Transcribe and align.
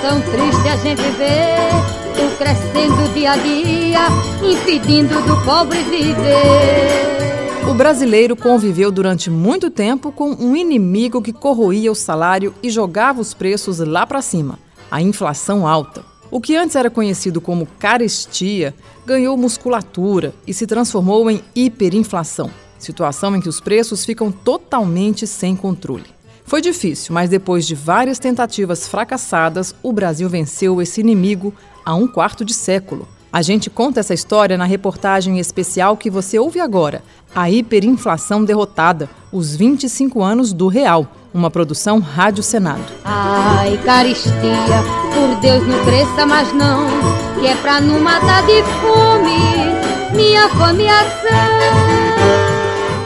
tão 0.00 0.20
triste 0.20 0.68
a 0.68 0.76
gente 0.76 1.02
vê 1.12 2.24
o 2.24 2.36
crescendo 2.36 3.12
dia 3.14 3.32
a 3.32 3.36
dia, 3.36 4.06
impedindo 4.42 5.20
do 5.22 5.44
pobre 5.44 5.82
viver. 5.84 7.68
O 7.68 7.74
brasileiro 7.74 8.36
conviveu 8.36 8.90
durante 8.90 9.30
muito 9.30 9.70
tempo 9.70 10.12
com 10.12 10.30
um 10.30 10.54
inimigo 10.54 11.22
que 11.22 11.32
corroía 11.32 11.90
o 11.90 11.94
salário 11.94 12.54
e 12.62 12.70
jogava 12.70 13.20
os 13.20 13.32
preços 13.34 13.78
lá 13.78 14.06
para 14.06 14.22
cima 14.22 14.58
a 14.90 15.00
inflação 15.00 15.66
alta. 15.66 16.04
O 16.30 16.40
que 16.40 16.56
antes 16.56 16.76
era 16.76 16.90
conhecido 16.90 17.40
como 17.40 17.66
carestia 17.78 18.74
ganhou 19.06 19.36
musculatura 19.36 20.34
e 20.46 20.52
se 20.52 20.66
transformou 20.66 21.30
em 21.30 21.40
hiperinflação 21.54 22.50
situação 22.84 23.34
em 23.34 23.40
que 23.40 23.48
os 23.48 23.60
preços 23.60 24.04
ficam 24.04 24.30
totalmente 24.30 25.26
sem 25.26 25.56
controle. 25.56 26.04
Foi 26.44 26.60
difícil, 26.60 27.14
mas 27.14 27.30
depois 27.30 27.66
de 27.66 27.74
várias 27.74 28.18
tentativas 28.18 28.86
fracassadas, 28.86 29.74
o 29.82 29.92
Brasil 29.92 30.28
venceu 30.28 30.80
esse 30.82 31.00
inimigo 31.00 31.54
há 31.84 31.94
um 31.94 32.06
quarto 32.06 32.44
de 32.44 32.52
século. 32.52 33.08
A 33.32 33.42
gente 33.42 33.68
conta 33.68 33.98
essa 33.98 34.14
história 34.14 34.56
na 34.56 34.64
reportagem 34.64 35.40
especial 35.40 35.96
que 35.96 36.08
você 36.08 36.38
ouve 36.38 36.60
agora, 36.60 37.02
A 37.34 37.50
Hiperinflação 37.50 38.44
Derrotada, 38.44 39.10
os 39.32 39.56
25 39.56 40.22
anos 40.22 40.52
do 40.52 40.68
Real, 40.68 41.08
uma 41.32 41.50
produção 41.50 41.98
Rádio 41.98 42.44
Senado. 42.44 42.84
Ai, 43.04 43.76
caristia, 43.84 44.32
por 45.12 45.40
Deus 45.40 45.66
não 45.66 45.84
cresça 45.84 46.24
mais 46.24 46.52
não, 46.52 46.86
que 47.40 47.48
é 47.48 47.56
pra 47.56 47.80
não 47.80 47.98
matar 47.98 48.46
de 48.46 48.62
fome, 48.80 50.14
minha 50.14 50.48
fome 50.50 50.84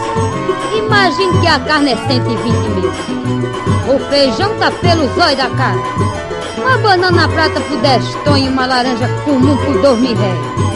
Imagine 0.76 1.40
que 1.40 1.46
a 1.46 1.60
carne 1.60 1.92
é 1.92 1.96
120 1.96 2.44
mil. 2.70 2.90
O 3.94 3.98
feijão 4.10 4.58
tá 4.58 4.70
pelo 4.70 5.06
zóio 5.14 5.36
da 5.36 5.50
cara. 5.50 6.35
Uma 6.56 6.78
banana 6.78 7.28
prata 7.28 7.60
por 7.60 7.78
10 7.78 8.14
tons 8.24 8.38
e 8.38 8.48
uma 8.48 8.66
laranja 8.66 9.06
comum 9.24 9.56
por 9.58 9.80
2 9.80 10.00
mil 10.00 10.16
réis. 10.16 10.66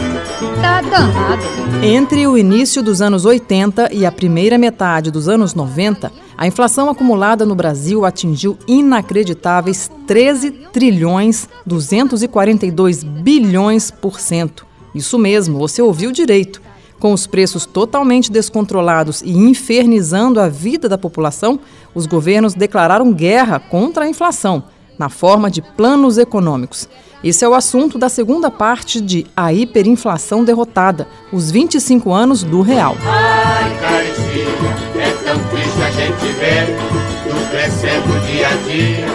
Tá 0.61 0.81
danado. 0.81 1.41
Entre 1.83 2.27
o 2.27 2.37
início 2.37 2.83
dos 2.83 3.01
anos 3.01 3.25
80 3.25 3.91
e 3.91 4.05
a 4.05 4.11
primeira 4.11 4.57
metade 4.59 5.09
dos 5.09 5.27
anos 5.27 5.55
90, 5.55 6.11
a 6.37 6.47
inflação 6.47 6.89
acumulada 6.89 7.45
no 7.45 7.55
Brasil 7.55 8.05
atingiu 8.05 8.57
inacreditáveis 8.67 9.89
13 10.05 10.51
trilhões 10.71 11.49
242 11.65 13.03
bilhões 13.03 13.89
por 13.89 14.19
cento. 14.19 14.65
Isso 14.93 15.17
mesmo, 15.17 15.57
você 15.57 15.81
ouviu 15.81 16.11
direito. 16.11 16.61
Com 16.99 17.13
os 17.13 17.25
preços 17.25 17.65
totalmente 17.65 18.31
descontrolados 18.31 19.23
e 19.23 19.31
infernizando 19.31 20.39
a 20.39 20.47
vida 20.47 20.87
da 20.87 20.97
população, 20.97 21.59
os 21.95 22.05
governos 22.05 22.53
declararam 22.53 23.11
guerra 23.11 23.59
contra 23.59 24.05
a 24.05 24.07
inflação 24.07 24.63
na 24.97 25.09
forma 25.09 25.49
de 25.49 25.61
planos 25.61 26.17
econômicos. 26.17 26.87
Esse 27.23 27.45
é 27.45 27.49
o 27.49 27.53
assunto 27.53 27.99
da 27.99 28.09
segunda 28.09 28.49
parte 28.49 28.99
de 28.99 29.27
A 29.35 29.53
Hiperinflação 29.53 30.43
Derrotada, 30.43 31.07
os 31.31 31.51
25 31.51 32.11
anos 32.11 32.43
do 32.43 32.61
real. 32.61 32.95
Ai, 33.05 33.77
caristia, 33.79 35.03
é 35.03 35.11
tão 35.23 35.39
triste 35.49 35.81
a 35.81 35.91
gente 35.91 36.25
ver 36.39 36.65
tudo 37.27 37.51
crescendo 37.51 38.25
dia 38.25 38.47
a 38.47 38.55
dia, 38.67 39.05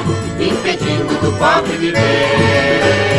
impedindo 0.46 1.20
do 1.20 1.36
pobre 1.36 1.76
viver. 1.78 3.16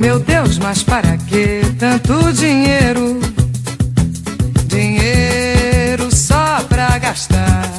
Meu 0.00 0.18
Deus, 0.18 0.58
mas 0.58 0.82
para 0.82 1.16
que 1.16 1.61
tanto 1.82 2.32
dinheiro? 2.32 3.18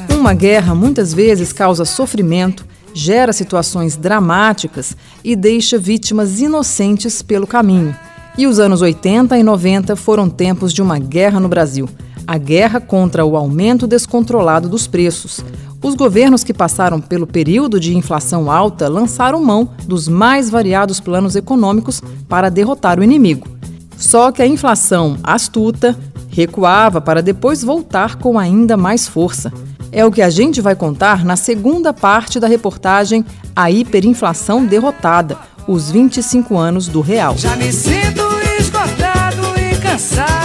Uma 0.09 0.33
guerra 0.33 0.75
muitas 0.75 1.13
vezes 1.13 1.53
causa 1.53 1.85
sofrimento, 1.85 2.65
gera 2.93 3.31
situações 3.31 3.95
dramáticas 3.95 4.97
e 5.23 5.37
deixa 5.37 5.77
vítimas 5.77 6.41
inocentes 6.41 7.21
pelo 7.21 7.47
caminho. 7.47 7.95
E 8.37 8.45
os 8.45 8.59
anos 8.59 8.81
80 8.81 9.37
e 9.37 9.43
90 9.43 9.95
foram 9.95 10.29
tempos 10.29 10.73
de 10.73 10.81
uma 10.81 10.99
guerra 10.99 11.39
no 11.39 11.47
Brasil 11.47 11.87
a 12.25 12.37
guerra 12.37 12.79
contra 12.79 13.25
o 13.25 13.35
aumento 13.35 13.85
descontrolado 13.85 14.69
dos 14.69 14.87
preços. 14.87 15.43
Os 15.81 15.95
governos 15.95 16.43
que 16.43 16.53
passaram 16.53 17.01
pelo 17.01 17.27
período 17.27 17.79
de 17.79 17.95
inflação 17.95 18.49
alta 18.49 18.87
lançaram 18.87 19.43
mão 19.43 19.69
dos 19.85 20.07
mais 20.07 20.49
variados 20.49 20.99
planos 20.99 21.35
econômicos 21.35 22.01
para 22.27 22.49
derrotar 22.49 22.99
o 22.99 23.03
inimigo. 23.03 23.47
Só 24.03 24.33
que 24.33 24.41
a 24.41 24.45
inflação 24.45 25.17
astuta 25.23 25.97
recuava 26.29 26.99
para 26.99 27.21
depois 27.21 27.63
voltar 27.63 28.17
com 28.17 28.37
ainda 28.37 28.75
mais 28.75 29.07
força. 29.07 29.51
É 29.93 30.05
o 30.05 30.11
que 30.11 30.21
a 30.21 30.29
gente 30.29 30.59
vai 30.59 30.75
contar 30.75 31.23
na 31.23 31.37
segunda 31.37 31.93
parte 31.93 32.37
da 32.37 32.47
reportagem 32.47 33.25
A 33.55 33.71
Hiperinflação 33.71 34.65
Derrotada 34.65 35.37
os 35.65 35.89
25 35.89 36.57
anos 36.57 36.89
do 36.89 36.99
Real. 36.99 37.37
Já 37.37 37.55
me 37.55 37.71
sinto 37.71 38.23
esgotado 38.59 39.41
e 39.57 39.77
cansado 39.77 40.42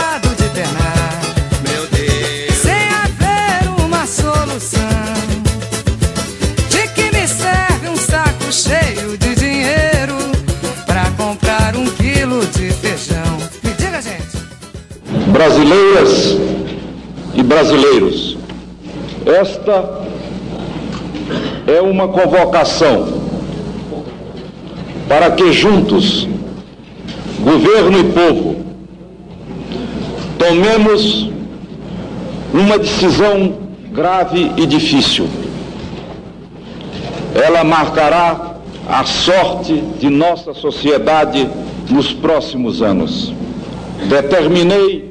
Brasileiras 15.38 16.36
e 17.32 17.42
brasileiros 17.44 18.38
esta 19.28 20.06
é 21.66 21.82
uma 21.82 22.08
convocação 22.08 23.08
para 25.06 25.30
que 25.32 25.52
juntos, 25.52 26.26
governo 27.40 27.98
e 28.00 28.04
povo, 28.04 28.56
tomemos 30.38 31.30
uma 32.54 32.78
decisão 32.78 33.54
grave 33.92 34.50
e 34.56 34.64
difícil. 34.64 35.28
Ela 37.34 37.62
marcará 37.64 38.54
a 38.88 39.04
sorte 39.04 39.74
de 40.00 40.08
nossa 40.08 40.54
sociedade 40.54 41.48
nos 41.90 42.14
próximos 42.14 42.80
anos. 42.80 43.32
Determinei 44.08 45.07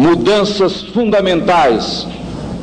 mudanças 0.00 0.80
fundamentais 0.80 2.06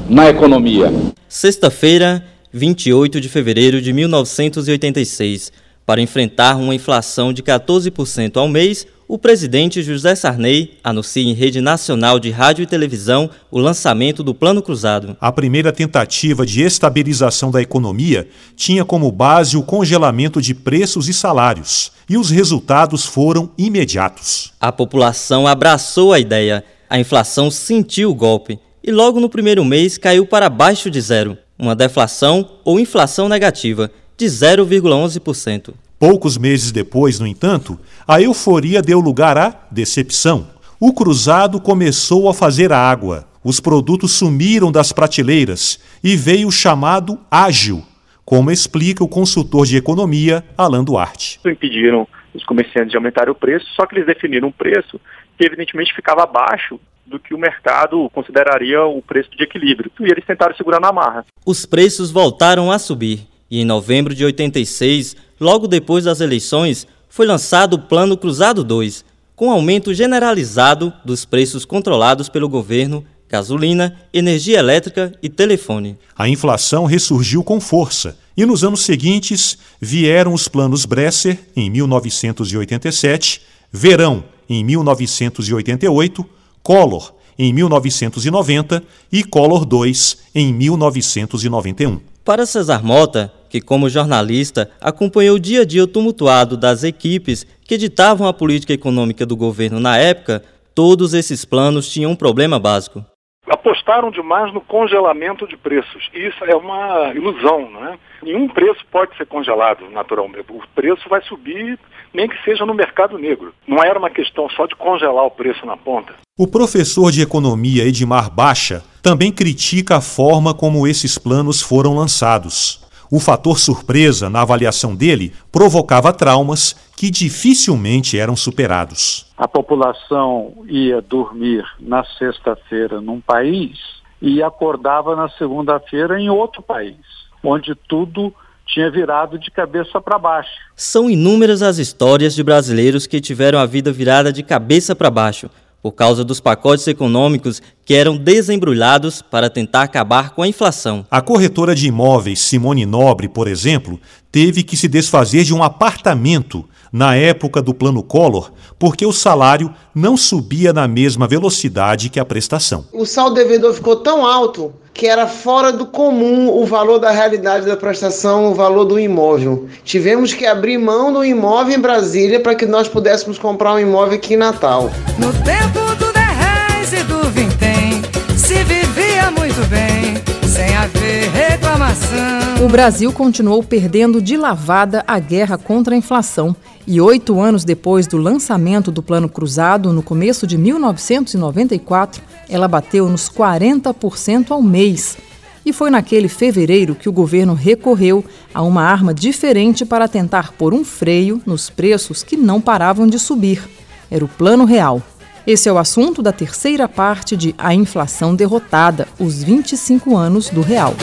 na 0.09 0.27
economia. 0.27 0.91
Sexta-feira, 1.29 2.25
28 2.51 3.21
de 3.21 3.29
fevereiro 3.29 3.79
de 3.79 3.93
1986. 3.93 5.51
Para 5.85 6.01
enfrentar 6.01 6.55
uma 6.55 6.73
inflação 6.73 7.31
de 7.31 7.43
14% 7.43 8.37
ao 8.37 8.47
mês, 8.47 8.87
o 9.07 9.19
presidente 9.19 9.83
José 9.83 10.15
Sarney 10.15 10.79
anuncia 10.83 11.21
em 11.21 11.33
rede 11.33 11.61
nacional 11.61 12.19
de 12.19 12.31
rádio 12.31 12.63
e 12.63 12.65
televisão 12.65 13.29
o 13.51 13.59
lançamento 13.59 14.23
do 14.23 14.33
Plano 14.33 14.63
Cruzado. 14.63 15.15
A 15.21 15.31
primeira 15.31 15.71
tentativa 15.71 16.43
de 16.43 16.63
estabilização 16.63 17.51
da 17.51 17.61
economia 17.61 18.27
tinha 18.55 18.83
como 18.83 19.11
base 19.11 19.55
o 19.55 19.61
congelamento 19.61 20.41
de 20.41 20.55
preços 20.55 21.07
e 21.07 21.13
salários, 21.13 21.91
e 22.09 22.17
os 22.17 22.31
resultados 22.31 23.05
foram 23.05 23.51
imediatos. 23.55 24.51
A 24.59 24.71
população 24.71 25.45
abraçou 25.45 26.11
a 26.11 26.19
ideia. 26.19 26.65
A 26.89 26.97
inflação 26.97 27.51
sentiu 27.51 28.09
o 28.09 28.15
golpe 28.15 28.57
e 28.81 28.91
logo 28.91 29.19
no 29.19 29.29
primeiro 29.29 29.65
mês 29.65 29.97
caiu 29.97 30.25
para 30.25 30.45
abaixo 30.45 30.89
de 30.89 31.01
zero, 31.01 31.37
uma 31.59 31.75
deflação 31.75 32.59
ou 32.63 32.79
inflação 32.79 33.27
negativa 33.27 33.91
de 34.15 34.25
0,11%. 34.25 35.73
Poucos 35.99 36.37
meses 36.37 36.71
depois, 36.71 37.19
no 37.19 37.27
entanto, 37.27 37.77
a 38.07 38.21
euforia 38.21 38.81
deu 38.81 39.01
lugar 39.01 39.37
à 39.37 39.67
decepção. 39.69 40.47
O 40.79 40.93
cruzado 40.93 41.59
começou 41.59 42.29
a 42.29 42.33
fazer 42.33 42.71
água, 42.71 43.27
os 43.43 43.59
produtos 43.59 44.13
sumiram 44.13 44.71
das 44.71 44.93
prateleiras 44.93 45.79
e 46.01 46.15
veio 46.15 46.47
o 46.47 46.51
chamado 46.51 47.19
ágil, 47.29 47.83
como 48.23 48.49
explica 48.49 49.03
o 49.03 49.09
consultor 49.09 49.65
de 49.65 49.75
economia 49.75 50.43
Alan 50.57 50.83
Duarte. 50.83 51.39
Impediram 51.45 52.07
os 52.33 52.45
comerciantes 52.45 52.91
de 52.91 52.97
aumentar 52.97 53.29
o 53.29 53.35
preço, 53.35 53.65
só 53.75 53.85
que 53.85 53.95
eles 53.95 54.05
definiram 54.05 54.49
um 54.49 54.51
preço 54.51 55.01
que 55.37 55.45
evidentemente 55.45 55.93
ficava 55.93 56.23
abaixo 56.23 56.79
do 57.05 57.19
que 57.19 57.33
o 57.33 57.37
mercado 57.37 58.09
consideraria 58.13 58.83
o 58.83 59.01
preço 59.01 59.29
de 59.31 59.43
equilíbrio. 59.43 59.91
E 59.99 60.03
eles 60.03 60.25
tentaram 60.25 60.55
segurar 60.55 60.79
na 60.79 60.91
marra. 60.91 61.25
Os 61.45 61.65
preços 61.65 62.11
voltaram 62.11 62.71
a 62.71 62.79
subir 62.79 63.27
e 63.49 63.61
em 63.61 63.65
novembro 63.65 64.13
de 64.13 64.25
86, 64.25 65.15
logo 65.39 65.67
depois 65.67 66.03
das 66.03 66.19
eleições, 66.19 66.85
foi 67.07 67.25
lançado 67.25 67.75
o 67.75 67.79
Plano 67.79 68.17
Cruzado 68.17 68.63
2, 68.63 69.05
com 69.35 69.51
aumento 69.51 69.93
generalizado 69.93 70.91
dos 71.05 71.23
preços 71.23 71.63
controlados 71.63 72.27
pelo 72.27 72.49
governo 72.49 73.05
gasolina, 73.29 73.93
energia 74.13 74.57
elétrica 74.57 75.11
e 75.21 75.27
telefone. 75.27 75.97
A 76.17 76.29
inflação 76.29 76.85
ressurgiu 76.85 77.43
com 77.43 77.59
força 77.59 78.17
e 78.37 78.45
nos 78.45 78.63
anos 78.63 78.81
seguintes 78.81 79.57
vieram 79.81 80.33
os 80.33 80.47
planos 80.47 80.85
Bresser 80.85 81.37
em 81.55 81.69
1987, 81.69 83.41
Verão 83.69 84.23
em 84.49 84.63
1988, 84.63 86.25
Collor 86.61 87.13
em 87.37 87.53
1990 87.53 88.83
e 89.11 89.23
Collor 89.23 89.67
II 89.71 89.93
em 90.33 90.53
1991. 90.53 91.99
Para 92.25 92.45
Cesar 92.45 92.83
Mota, 92.83 93.31
que 93.49 93.61
como 93.61 93.89
jornalista 93.89 94.69
acompanhou 94.81 95.35
o 95.35 95.39
dia 95.39 95.61
a 95.61 95.65
dia 95.65 95.87
tumultuado 95.87 96.57
das 96.57 96.83
equipes 96.83 97.45
que 97.63 97.77
ditavam 97.77 98.27
a 98.27 98.33
política 98.33 98.73
econômica 98.73 99.25
do 99.25 99.35
governo 99.35 99.79
na 99.79 99.97
época, 99.97 100.43
todos 100.73 101.13
esses 101.13 101.45
planos 101.45 101.87
tinham 101.87 102.11
um 102.11 102.15
problema 102.15 102.59
básico 102.59 103.05
apostaram 103.49 104.11
demais 104.11 104.53
no 104.53 104.61
congelamento 104.61 105.47
de 105.47 105.55
preços. 105.57 106.09
E 106.13 106.27
isso 106.27 106.43
é 106.43 106.55
uma 106.55 107.13
ilusão, 107.13 107.69
né? 107.71 107.97
Nenhum 108.21 108.47
preço 108.47 108.85
pode 108.91 109.15
ser 109.17 109.25
congelado 109.25 109.89
naturalmente. 109.89 110.45
O 110.49 110.61
preço 110.75 111.07
vai 111.09 111.21
subir, 111.21 111.79
nem 112.13 112.27
que 112.27 112.41
seja 112.43 112.65
no 112.65 112.73
mercado 112.73 113.17
negro. 113.17 113.53
Não 113.67 113.83
era 113.83 113.97
uma 113.97 114.09
questão 114.09 114.49
só 114.49 114.65
de 114.65 114.75
congelar 114.75 115.25
o 115.25 115.31
preço 115.31 115.65
na 115.65 115.77
ponta. 115.77 116.13
O 116.37 116.47
professor 116.47 117.11
de 117.11 117.21
economia 117.21 117.83
Edmar 117.83 118.29
Baixa 118.29 118.83
também 119.01 119.31
critica 119.31 119.97
a 119.97 120.01
forma 120.01 120.53
como 120.53 120.87
esses 120.87 121.17
planos 121.17 121.61
foram 121.61 121.95
lançados. 121.95 122.86
O 123.09 123.19
fator 123.19 123.57
surpresa 123.57 124.29
na 124.29 124.41
avaliação 124.41 124.95
dele 124.95 125.33
provocava 125.51 126.11
traumas 126.11 126.75
que 126.95 127.09
dificilmente 127.09 128.19
eram 128.19 128.35
superados. 128.35 129.31
A 129.37 129.47
população 129.47 130.53
ia 130.67 131.01
dormir 131.01 131.63
na 131.79 132.03
sexta-feira 132.17 132.99
num 132.99 133.21
país 133.21 133.77
e 134.21 134.43
acordava 134.43 135.15
na 135.15 135.29
segunda-feira 135.29 136.19
em 136.19 136.29
outro 136.29 136.61
país, 136.61 136.97
onde 137.43 137.75
tudo 137.87 138.33
tinha 138.65 138.91
virado 138.91 139.39
de 139.39 139.49
cabeça 139.49 140.01
para 140.01 140.19
baixo. 140.19 140.51
São 140.75 141.09
inúmeras 141.09 141.61
as 141.61 141.77
histórias 141.77 142.35
de 142.35 142.43
brasileiros 142.43 143.07
que 143.07 143.21
tiveram 143.21 143.59
a 143.59 143.65
vida 143.65 143.91
virada 143.91 144.33
de 144.33 144.43
cabeça 144.43 144.93
para 144.93 145.09
baixo 145.09 145.49
por 145.81 145.91
causa 145.91 146.23
dos 146.23 146.39
pacotes 146.39 146.87
econômicos 146.87 147.61
que 147.85 147.93
eram 147.93 148.17
desembrulhados 148.17 149.21
para 149.21 149.49
tentar 149.49 149.83
acabar 149.83 150.31
com 150.31 150.41
a 150.41 150.47
inflação. 150.47 151.05
A 151.09 151.21
corretora 151.21 151.73
de 151.73 151.87
imóveis 151.87 152.39
Simone 152.39 152.85
Nobre, 152.85 153.27
por 153.29 153.47
exemplo, 153.47 153.99
teve 154.31 154.63
que 154.63 154.75
se 154.75 154.87
desfazer 154.87 155.43
de 155.43 155.53
um 155.53 155.63
apartamento 155.63 156.67
na 156.91 157.15
época 157.15 157.61
do 157.61 157.73
Plano 157.73 158.03
Collor, 158.03 158.51
porque 158.79 159.05
o 159.05 159.11
salário 159.11 159.73
não 159.93 160.15
subia 160.15 160.73
na 160.73 160.87
mesma 160.87 161.27
velocidade 161.27 162.09
que 162.09 162.19
a 162.19 162.25
prestação. 162.25 162.85
O 162.93 163.05
saldo 163.05 163.35
devedor 163.35 163.73
ficou 163.73 163.95
tão 163.97 164.25
alto 164.25 164.73
que 164.97 165.05
era 165.05 165.27
fora 165.27 165.71
do 165.71 165.85
comum 165.85 166.49
o 166.49 166.65
valor 166.65 166.97
da 166.97 167.11
realidade 167.11 167.67
da 167.67 167.77
prestação, 167.77 168.51
o 168.51 168.55
valor 168.55 168.83
do 168.83 168.99
imóvel. 168.99 169.67
Tivemos 169.83 170.33
que 170.33 170.45
abrir 170.45 170.79
mão 170.79 171.13
do 171.13 171.23
imóvel 171.23 171.77
em 171.77 171.79
Brasília 171.79 172.39
para 172.39 172.55
que 172.55 172.65
nós 172.65 172.87
pudéssemos 172.87 173.37
comprar 173.37 173.75
um 173.75 173.79
imóvel 173.79 174.15
aqui 174.15 174.33
em 174.33 174.37
Natal. 174.37 174.89
No 175.19 175.31
tempo 175.43 175.95
do 175.99 176.11
10 176.11 176.93
e 176.93 177.03
do 177.03 177.21
vintém, 177.29 178.01
se 178.35 178.55
vivia 178.63 179.29
muito 179.29 179.63
bem, 179.69 180.15
sem 180.47 180.75
haver 180.75 181.29
reclamação. 181.29 182.65
O 182.65 182.67
Brasil 182.67 183.13
continuou 183.13 183.61
perdendo 183.61 184.19
de 184.19 184.35
lavada 184.35 185.03
a 185.07 185.19
guerra 185.19 185.59
contra 185.59 185.93
a 185.93 185.97
inflação 185.97 186.55
e 186.87 187.01
oito 187.01 187.41
anos 187.41 187.65
depois 187.65 188.07
do 188.07 188.15
lançamento 188.15 188.89
do 188.89 189.03
Plano 189.03 189.27
Cruzado, 189.27 189.91
no 189.91 190.01
começo 190.01 190.47
de 190.47 190.57
1994, 190.57 192.23
ela 192.47 192.65
bateu 192.65 193.09
nos 193.09 193.29
40% 193.29 194.51
ao 194.51 194.63
mês. 194.63 195.17
E 195.65 195.73
foi 195.73 195.89
naquele 195.89 196.29
fevereiro 196.29 196.95
que 196.95 197.09
o 197.09 197.11
governo 197.11 197.53
recorreu 197.53 198.23
a 198.53 198.61
uma 198.61 198.83
arma 198.83 199.13
diferente 199.13 199.85
para 199.85 200.07
tentar 200.07 200.53
pôr 200.53 200.73
um 200.73 200.85
freio 200.85 201.41
nos 201.45 201.69
preços 201.69 202.23
que 202.23 202.37
não 202.37 202.61
paravam 202.61 203.05
de 203.05 203.19
subir. 203.19 203.61
Era 204.09 204.23
o 204.23 204.29
Plano 204.29 204.63
Real. 204.63 205.01
Esse 205.45 205.67
é 205.67 205.73
o 205.73 205.77
assunto 205.77 206.21
da 206.21 206.31
terceira 206.31 206.87
parte 206.87 207.35
de 207.35 207.53
A 207.57 207.75
Inflação 207.75 208.33
Derrotada, 208.33 209.09
os 209.19 209.43
25 209.43 210.15
anos 210.15 210.49
do 210.49 210.61
Real. 210.61 210.95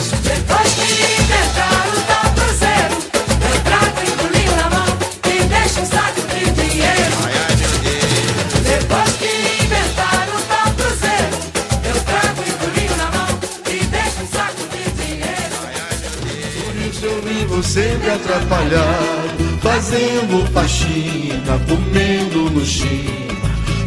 Sempre 17.75 18.09
atrapalhado, 18.09 19.43
fazendo 19.61 20.49
faxina, 20.53 21.59
comendo 21.67 22.43
luxinha. 22.53 23.35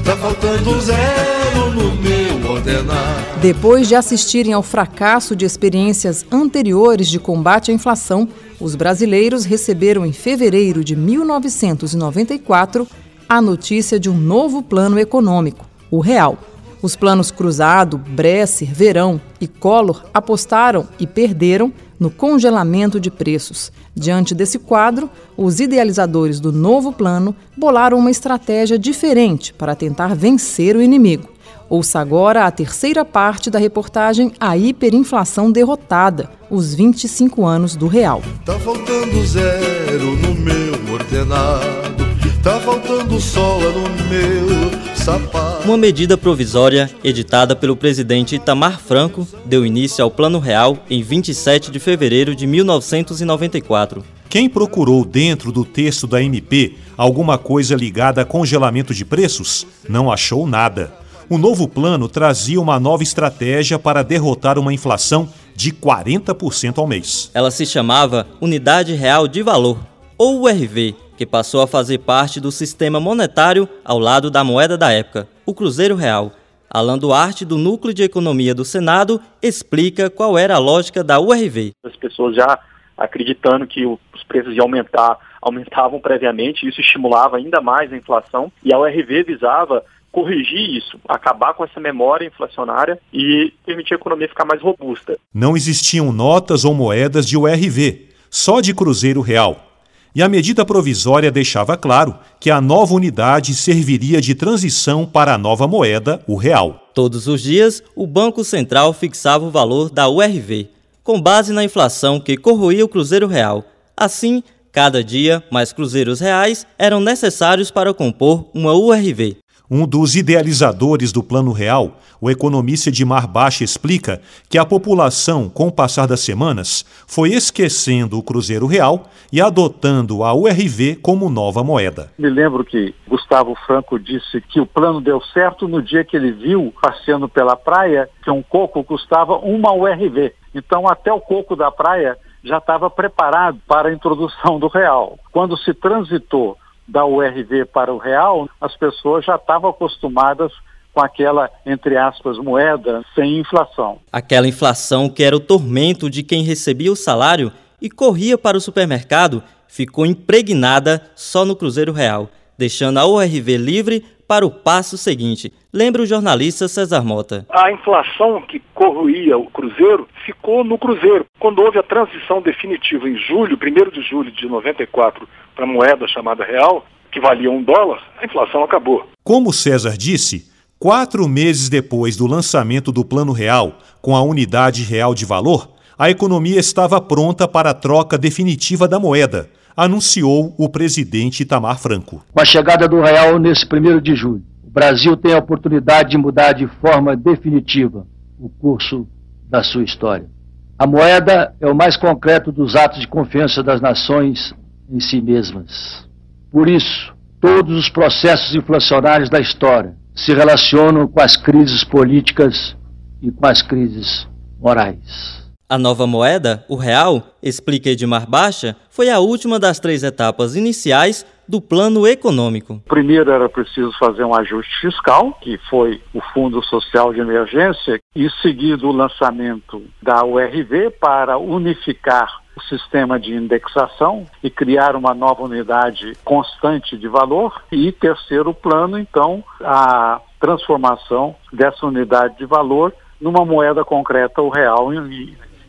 Tá 0.05 0.15
faltando 0.15 0.79
zero 0.79 1.71
no 1.71 1.93
meu 1.97 2.51
ordenado. 2.51 3.41
Depois 3.41 3.89
de 3.89 3.95
assistirem 3.95 4.53
ao 4.53 4.63
fracasso 4.63 5.35
de 5.35 5.47
experiências 5.47 6.27
anteriores 6.31 7.09
de 7.09 7.19
combate 7.19 7.71
à 7.71 7.75
inflação, 7.75 8.29
os 8.61 8.75
brasileiros 8.75 9.47
receberam 9.47 10.05
em 10.05 10.13
fevereiro 10.13 10.85
de 10.85 10.95
1994 10.95 12.87
a 13.27 13.41
notícia 13.41 13.99
de 13.99 14.11
um 14.11 14.19
novo 14.19 14.63
plano 14.63 14.99
econômico, 14.99 15.65
o 15.91 16.01
Real. 16.01 16.37
Os 16.83 16.95
planos 16.95 17.31
Cruzado, 17.31 17.97
Bresser, 17.97 18.69
Verão 18.71 19.19
e 19.41 19.49
Collor 19.49 20.05
apostaram 20.13 20.87
e 21.01 21.07
perderam 21.07 21.73
no 21.99 22.11
congelamento 22.11 23.01
de 23.01 23.11
preços. 23.11 23.73
Diante 23.95 24.35
desse 24.35 24.59
quadro, 24.59 25.11
os 25.37 25.61
idealizadores 25.61 26.41
do 26.41 26.53
novo 26.53 26.93
plano 26.93 27.35
bolaram 27.57 27.99
uma 27.99 28.11
estratégia 28.11 28.79
diferente 28.79 29.53
para 29.53 29.75
tentar 29.75 30.15
vencer 30.15 30.77
o 30.77 30.83
inimigo. 30.83 31.29
Ouça 31.69 32.01
agora 32.01 32.47
a 32.47 32.51
terceira 32.51 33.05
parte 33.05 33.51
da 33.51 33.59
reportagem 33.59 34.33
A 34.41 34.57
Hiperinflação 34.57 35.53
Derrotada, 35.53 36.31
os 36.51 36.75
25 36.75 37.45
anos 37.45 37.77
do 37.77 37.87
Real. 37.87 38.23
Tá 38.45 38.59
faltando 38.59 39.23
zero 39.27 40.17
no 40.17 40.35
meu 40.35 40.95
ordenado, 40.95 42.07
tá 42.43 42.59
faltando 42.61 43.21
sola 43.21 43.71
no 43.71 43.89
meu 44.09 44.97
sapato. 44.97 45.58
Uma 45.69 45.77
medida 45.77 46.17
provisória 46.17 46.91
editada 47.05 47.55
pelo 47.55 47.77
presidente 47.77 48.37
Itamar 48.37 48.81
Franco 48.81 49.29
deu 49.45 49.67
início 49.67 50.03
ao 50.03 50.11
Plano 50.11 50.39
Real 50.39 50.79
em 50.89 51.03
27 51.03 51.71
de 51.71 51.79
fevereiro 51.79 52.35
de 52.35 52.47
1994. 52.47 54.03
Quem 54.31 54.49
procurou 54.49 55.05
dentro 55.05 55.53
do 55.53 55.67
texto 55.67 56.07
da 56.07 56.23
MP 56.23 56.75
alguma 56.97 57.37
coisa 57.37 57.77
ligada 57.77 58.23
a 58.23 58.25
congelamento 58.25 58.95
de 58.95 59.05
preços 59.05 59.67
não 59.87 60.11
achou 60.11 60.47
nada. 60.47 60.91
O 61.29 61.37
novo 61.37 61.69
plano 61.69 62.09
trazia 62.09 62.59
uma 62.59 62.81
nova 62.81 63.03
estratégia 63.03 63.79
para 63.79 64.03
derrotar 64.03 64.59
uma 64.59 64.73
inflação 64.73 65.29
de 65.55 65.71
40% 65.71 66.79
ao 66.79 66.87
mês. 66.87 67.31
Ela 67.35 67.51
se 67.51 67.67
chamava 67.67 68.27
Unidade 68.41 68.95
Real 68.95 69.29
de 69.29 69.43
Valor, 69.43 69.79
ou 70.17 70.45
URV, 70.45 70.97
que 71.19 71.27
passou 71.27 71.61
a 71.61 71.67
fazer 71.67 71.99
parte 71.99 72.41
do 72.41 72.51
sistema 72.51 72.99
monetário 72.99 73.69
ao 73.85 73.99
lado 73.99 74.31
da 74.31 74.43
moeda 74.43 74.79
da 74.79 74.91
época, 74.91 75.29
o 75.49 75.55
Cruzeiro 75.55 75.97
Real. 75.97 76.33
Alan 76.69 76.99
Duarte, 76.99 77.43
do 77.43 77.57
Núcleo 77.57 77.95
de 77.95 78.03
Economia 78.03 78.55
do 78.55 78.67
Senado, 78.67 79.19
explica 79.43 80.11
qual 80.11 80.37
era 80.37 80.57
a 80.57 80.59
lógica 80.59 81.03
da 81.03 81.19
URV. 81.19 81.73
As 81.83 81.97
pessoas 81.97 82.37
já 82.37 82.59
acreditando 82.99 83.67
que 83.67 83.87
os 83.87 84.23
preços 84.29 84.55
iam 84.55 84.67
aumentar, 84.67 85.17
aumentavam 85.41 86.01
previamente, 86.01 86.69
isso 86.69 86.83
estimulava 86.83 87.39
ainda 87.39 87.63
mais 87.63 87.91
a 87.91 87.97
inflação, 87.97 88.53
e 88.63 88.75
a 88.75 88.79
URV 88.79 89.23
visava 89.23 89.83
corrigir 90.13 90.77
isso, 90.77 91.01
acabar 91.09 91.55
com 91.55 91.65
essa 91.65 91.81
memória 91.81 92.27
inflacionária 92.27 92.99
e 93.11 93.51
permitir 93.65 93.95
a 93.95 93.97
economia 93.97 94.29
ficar 94.29 94.45
mais 94.45 94.61
robusta. 94.61 95.17
Não 95.33 95.57
existiam 95.57 96.13
notas 96.13 96.67
ou 96.67 96.75
moedas 96.75 97.27
de 97.27 97.39
URV, 97.39 98.11
só 98.29 98.61
de 98.61 98.75
Cruzeiro 98.75 99.23
Real. 99.23 99.68
E 100.15 100.23
a 100.23 100.29
medida 100.29 100.65
provisória 100.65 101.31
deixava 101.31 101.77
claro 101.77 102.17
que 102.41 102.51
a 102.51 102.61
nova 102.61 102.95
unidade 102.95 103.55
serviria 103.55 104.21
de 104.21 104.35
transição 104.35 105.05
para 105.05 105.35
a 105.35 105.39
nova 105.39 105.69
moeda, 105.69 106.23
o 106.27 106.37
real. 106.37 106.91
Todos 106.95 107.29
os 107.29 107.43
dias, 107.43 107.83
o 107.95 108.07
Banco 108.07 108.43
Central 108.43 108.93
fixava 108.93 109.45
o 109.45 109.51
valor 109.51 109.91
da 109.91 110.09
URV, 110.09 110.69
com 111.05 111.21
base 111.21 111.53
na 111.53 111.63
inflação 111.63 112.19
que 112.19 112.37
corroía 112.37 112.85
o 112.85 112.89
Cruzeiro 112.89 113.27
Real. 113.27 113.65
Assim, 113.97 114.43
cada 114.73 115.03
dia, 115.03 115.43
mais 115.51 115.73
cruzeiros 115.73 116.21
reais 116.21 116.67
eram 116.79 117.01
necessários 117.01 117.71
para 117.71 117.95
compor 117.95 118.49
uma 118.55 118.75
URV. 118.75 119.37
Um 119.71 119.87
dos 119.87 120.17
idealizadores 120.17 121.13
do 121.13 121.23
Plano 121.23 121.53
Real, 121.53 121.99
o 122.23 122.31
economista 122.31 122.89
Edmar 122.89 123.29
Baixa 123.29 123.63
explica 123.63 124.19
que 124.49 124.57
a 124.57 124.65
população, 124.65 125.51
com 125.51 125.69
o 125.69 125.73
passar 125.73 126.07
das 126.07 126.21
semanas, 126.21 126.87
foi 127.07 127.35
esquecendo 127.35 128.19
o 128.19 128.23
Cruzeiro 128.23 128.67
Real 128.67 129.11
e 129.31 129.43
adotando 129.43 130.25
a 130.25 130.33
URV 130.33 130.97
como 131.03 131.29
nova 131.29 131.63
moeda. 131.63 132.11
Me 132.19 132.31
lembro 132.31 132.65
que 132.65 132.95
Gustavo 133.07 133.55
Franco 133.67 133.99
disse 133.99 134.41
que 134.41 134.59
o 134.59 134.65
plano 134.65 135.03
deu 135.03 135.21
certo 135.35 135.69
no 135.69 135.83
dia 135.83 136.03
que 136.03 136.17
ele 136.17 136.33
viu, 136.33 136.73
passeando 136.81 137.29
pela 137.29 137.55
praia, 137.55 138.09
que 138.25 138.31
um 138.31 138.43
coco 138.43 138.83
custava 138.83 139.37
uma 139.37 139.71
URV. 139.75 140.33
Então, 140.55 140.89
até 140.89 141.13
o 141.13 141.21
coco 141.21 141.55
da 141.55 141.71
praia 141.71 142.17
já 142.43 142.57
estava 142.57 142.89
preparado 142.89 143.59
para 143.69 143.91
a 143.91 143.93
introdução 143.93 144.59
do 144.59 144.67
real. 144.67 145.19
Quando 145.31 145.59
se 145.59 145.75
transitou 145.75 146.57
da 146.89 147.05
URV 147.05 147.67
para 147.67 147.93
o 147.93 147.99
real, 147.99 148.49
as 148.61 148.75
pessoas 148.77 149.25
já 149.25 149.37
estavam 149.37 149.71
acostumadas 149.71 150.51
com 150.93 151.01
aquela, 151.01 151.51
entre 151.65 151.97
aspas, 151.97 152.39
moeda 152.39 153.05
sem 153.15 153.39
inflação. 153.39 153.99
Aquela 154.11 154.49
inflação 154.49 155.09
que 155.09 155.23
era 155.23 155.37
o 155.37 155.41
tormento 155.41 156.11
de 156.11 156.23
quem 156.23 156.43
recebia 156.43 156.91
o 156.91 156.97
salário 156.97 157.53
e 157.81 157.89
corria 157.89 158.37
para 158.37 158.57
o 158.57 158.61
supermercado 158.61 159.43
ficou 159.69 160.07
impregnada 160.07 161.03
só 161.15 161.45
no 161.45 161.55
Cruzeiro 161.55 161.93
Real, 161.93 162.29
deixando 162.57 162.99
a 162.99 163.07
URV 163.07 163.57
livre 163.59 164.05
para 164.29 164.45
o 164.45 164.51
passo 164.51 164.99
seguinte. 164.99 165.51
Lembra 165.73 166.03
o 166.03 166.07
jornalista 166.07 166.69
César 166.69 167.03
Mota. 167.03 167.47
A 167.49 167.73
inflação 167.73 168.43
que 168.43 168.61
corroía 168.75 169.39
o 169.39 169.47
Cruzeiro 169.47 170.07
ficou 170.27 170.63
no 170.63 170.77
Cruzeiro. 170.77 171.25
Quando 171.41 171.63
houve 171.63 171.79
a 171.79 171.83
transição 171.83 172.43
definitiva 172.43 173.09
em 173.09 173.17
julho, 173.17 173.57
1 173.57 173.91
de 173.91 174.03
julho 174.03 174.31
de 174.31 174.47
94, 174.47 175.27
para 175.57 175.65
a 175.65 175.67
moeda 175.67 176.07
chamada 176.07 176.45
real, 176.45 176.85
que 177.11 177.19
valia 177.19 177.51
um 177.51 177.63
dólar, 177.63 178.03
a 178.21 178.27
inflação 178.27 178.63
acabou. 178.63 179.09
Como 179.25 179.51
César 179.51 179.97
disse, 179.97 180.53
quatro 180.79 181.27
meses 181.27 181.71
depois 181.71 182.15
do 182.15 182.27
lançamento 182.27 182.93
do 182.93 183.05
Plano 183.05 183.33
Real, 183.33 183.79
com 184.03 184.15
a 184.15 184.23
unidade 184.23 184.83
real 184.83 185.15
de 185.15 185.25
valor, 185.25 185.71
a 185.99 186.11
economia 186.11 186.61
estava 186.61 187.01
pronta 187.01 187.49
para 187.49 187.71
a 187.71 187.75
troca 187.75 188.19
definitiva 188.19 188.87
da 188.87 189.01
moeda 189.01 189.51
anunciou 189.79 190.57
o 190.59 190.69
presidente 190.69 191.45
Itamar 191.45 191.79
Franco. 191.79 192.25
Com 192.33 192.41
a 192.41 192.45
chegada 192.45 192.89
do 192.89 193.01
real 193.01 193.39
nesse 193.39 193.65
primeiro 193.65 194.01
de 194.01 194.17
julho, 194.17 194.43
o 194.65 194.69
Brasil 194.69 195.17
tem 195.17 195.33
a 195.33 195.39
oportunidade 195.39 196.11
de 196.11 196.19
mudar 196.19 196.53
de 196.53 196.67
forma 196.67 197.17
definitiva 197.17 198.05
o 198.41 198.49
curso 198.49 199.07
da 199.49 199.63
sua 199.63 199.85
história. 199.85 200.29
A 200.77 200.85
moeda 200.85 201.55
é 201.61 201.67
o 201.69 201.77
mais 201.77 201.97
concreto 201.97 202.51
dos 202.51 202.75
atos 202.75 203.01
de 203.01 203.07
confiança 203.07 203.63
das 203.63 203.81
nações 203.81 204.53
em 204.91 204.99
si 204.99 205.21
mesmas. 205.21 206.09
Por 206.51 206.69
isso, 206.69 207.15
todos 207.41 207.79
os 207.79 207.89
processos 207.89 208.57
inflacionários 208.57 209.31
da 209.31 209.39
história 209.39 209.95
se 210.13 210.35
relacionam 210.35 211.07
com 211.07 211.21
as 211.21 211.37
crises 211.37 211.85
políticas 211.85 212.77
e 213.23 213.31
com 213.31 213.47
as 213.47 213.63
crises 213.63 214.27
morais. 214.61 215.48
A 215.71 215.77
nova 215.77 216.07
moeda, 216.07 216.65
o 216.67 216.77
real, 216.77 217.25
explica 217.43 217.91
Edmar 217.91 218.27
Baixa, 218.27 218.75
foi 218.89 219.11
a 219.11 219.19
última 219.19 219.59
das 219.59 219.79
três 219.79 220.03
etapas 220.03 220.57
iniciais 220.57 221.27
do 221.47 221.61
plano 221.61 222.07
econômico. 222.07 222.81
Primeiro 222.89 223.31
era 223.31 223.51
preciso 223.51 223.93
fazer 223.99 224.25
um 224.25 224.35
ajuste 224.35 224.81
fiscal, 224.81 225.35
que 225.43 225.59
foi 225.69 226.01
o 226.15 226.23
Fundo 226.33 226.65
Social 226.65 227.13
de 227.13 227.21
Emergência, 227.21 228.01
e 228.17 228.31
seguido 228.41 228.89
o 228.89 228.93
lançamento 228.93 229.83
da 230.03 230.25
URV 230.25 230.89
para 230.99 231.37
unificar 231.37 232.41
o 232.57 232.63
sistema 232.63 233.21
de 233.21 233.35
indexação 233.35 234.25
e 234.43 234.49
criar 234.49 234.97
uma 234.97 235.13
nova 235.13 235.43
unidade 235.43 236.15
constante 236.25 236.97
de 236.97 237.09
valor. 237.09 237.63
E 237.71 237.93
terceiro 237.93 238.55
plano, 238.55 238.99
então, 238.99 239.45
a 239.63 240.19
transformação 240.41 241.37
dessa 241.53 241.85
unidade 241.85 242.39
de 242.39 242.47
valor 242.47 242.95
numa 243.21 243.45
moeda 243.45 243.85
concreta, 243.85 244.41
o 244.41 244.49
real, 244.49 244.93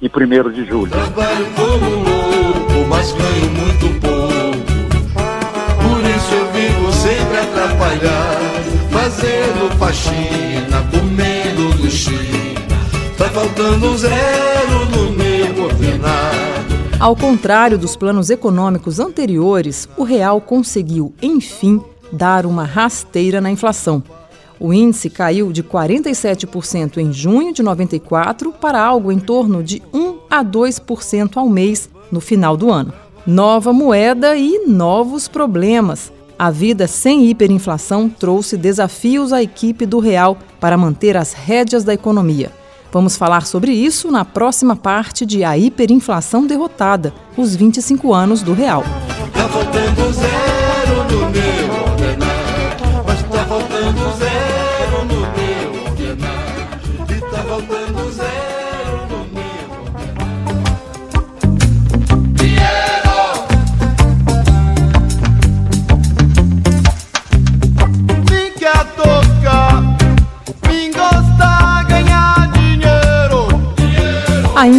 em 0.02 0.08
1 0.08 0.52
de 0.52 0.66
julho. 0.66 0.92
Trabalho 0.92 1.46
como 1.56 1.90
louco, 1.90 2.88
mas 2.90 3.12
ganho 3.12 3.52
muito 3.52 4.00
pouco. 4.00 4.20
Por 5.82 6.10
isso 6.10 6.34
eu 6.34 6.52
vivo 6.52 6.92
sempre 6.92 7.38
atrapalhado, 7.38 8.90
fazendo 8.92 9.78
faxina, 9.78 10.82
comendo. 10.92 11.20
Tá 13.20 13.26
faltando 13.32 13.98
zero 13.98 14.86
no 14.92 15.12
meu 15.12 15.66
ordenado. 15.66 16.70
Ao 16.98 17.14
contrário 17.14 17.78
dos 17.78 17.96
planos 17.96 18.30
econômicos 18.30 18.98
anteriores, 18.98 19.90
o 19.98 20.04
real 20.04 20.40
conseguiu, 20.40 21.14
enfim, 21.22 21.82
dar 22.14 22.46
uma 22.46 22.64
rasteira 22.64 23.42
na 23.42 23.52
inflação. 23.52 24.02
O 24.60 24.74
índice 24.74 25.10
caiu 25.10 25.52
de 25.52 25.64
47% 25.64 26.98
em 26.98 27.14
junho 27.14 27.54
de 27.54 27.64
94 27.64 28.52
para 28.52 28.84
algo 28.84 29.12
em 29.12 29.20
torno 29.20 29.64
de 29.64 29.82
1 29.94 30.18
a 30.30 30.44
2% 30.44 31.38
ao 31.38 31.48
mês 31.48 31.90
no 32.12 32.20
final 32.20 32.58
do 32.58 32.72
ano. 32.72 32.94
Nova 33.26 33.72
moeda 33.72 34.36
e 34.36 34.66
novos 34.68 35.28
problemas. 35.28 36.12
A 36.38 36.50
vida 36.50 36.88
sem 36.88 37.26
hiperinflação 37.26 38.10
trouxe 38.10 38.58
desafios 38.58 39.32
à 39.32 39.42
equipe 39.42 39.86
do 39.86 40.00
Real 40.00 40.38
para 40.60 40.78
manter 40.78 41.16
as 41.16 41.34
rédeas 41.34 41.84
da 41.84 41.94
economia. 41.94 42.52
Vamos 42.92 43.16
falar 43.16 43.46
sobre 43.46 43.72
isso 43.72 44.12
na 44.12 44.26
próxima 44.26 44.76
parte 44.76 45.26
de 45.26 45.44
A 45.44 45.58
Hiperinflação 45.58 46.48
Derrotada, 46.48 47.14
os 47.38 47.56
25 47.56 48.14
anos 48.14 48.42
do 48.42 48.54
Real. 48.54 48.84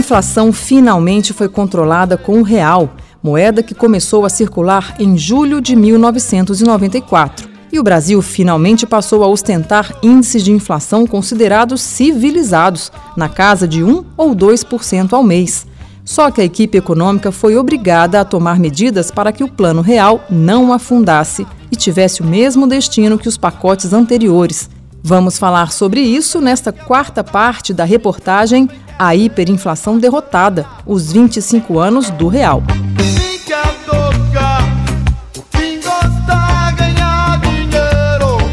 Inflação 0.00 0.50
finalmente 0.50 1.33
foi 1.33 1.49
controlada 1.49 2.16
com 2.16 2.40
o 2.40 2.42
real, 2.42 2.97
moeda 3.23 3.62
que 3.62 3.75
começou 3.75 4.25
a 4.25 4.30
circular 4.30 4.97
em 4.99 5.16
julho 5.16 5.61
de 5.61 5.76
1994. 5.76 7.49
E 7.71 7.78
o 7.78 7.83
Brasil 7.83 8.21
finalmente 8.21 8.87
passou 8.87 9.23
a 9.23 9.28
ostentar 9.28 9.95
índices 10.02 10.42
de 10.42 10.50
inflação 10.50 11.07
considerados 11.07 11.83
civilizados, 11.83 12.90
na 13.14 13.28
casa 13.28 13.69
de 13.69 13.85
1 13.85 14.04
ou 14.16 14.35
2% 14.35 15.12
ao 15.12 15.23
mês. 15.23 15.66
Só 16.02 16.30
que 16.30 16.40
a 16.40 16.45
equipe 16.45 16.78
econômica 16.78 17.30
foi 17.30 17.57
obrigada 17.57 18.21
a 18.21 18.25
tomar 18.25 18.59
medidas 18.59 19.11
para 19.11 19.30
que 19.30 19.45
o 19.45 19.52
plano 19.52 19.83
real 19.83 20.25
não 20.30 20.73
afundasse 20.73 21.47
e 21.71 21.76
tivesse 21.76 22.23
o 22.23 22.26
mesmo 22.26 22.66
destino 22.66 23.19
que 23.19 23.28
os 23.28 23.37
pacotes 23.37 23.92
anteriores. 23.92 24.69
Vamos 25.02 25.38
falar 25.38 25.71
sobre 25.71 26.00
isso 26.00 26.40
nesta 26.40 26.73
quarta 26.73 27.23
parte 27.23 27.73
da 27.73 27.85
reportagem 27.85 28.69
A 29.02 29.16
Hiperinflação 29.16 29.99
Derrotada 29.99 30.66
os 30.85 31.11
25 31.11 31.78
anos 31.78 32.11
do 32.11 32.28
real. 32.28 32.62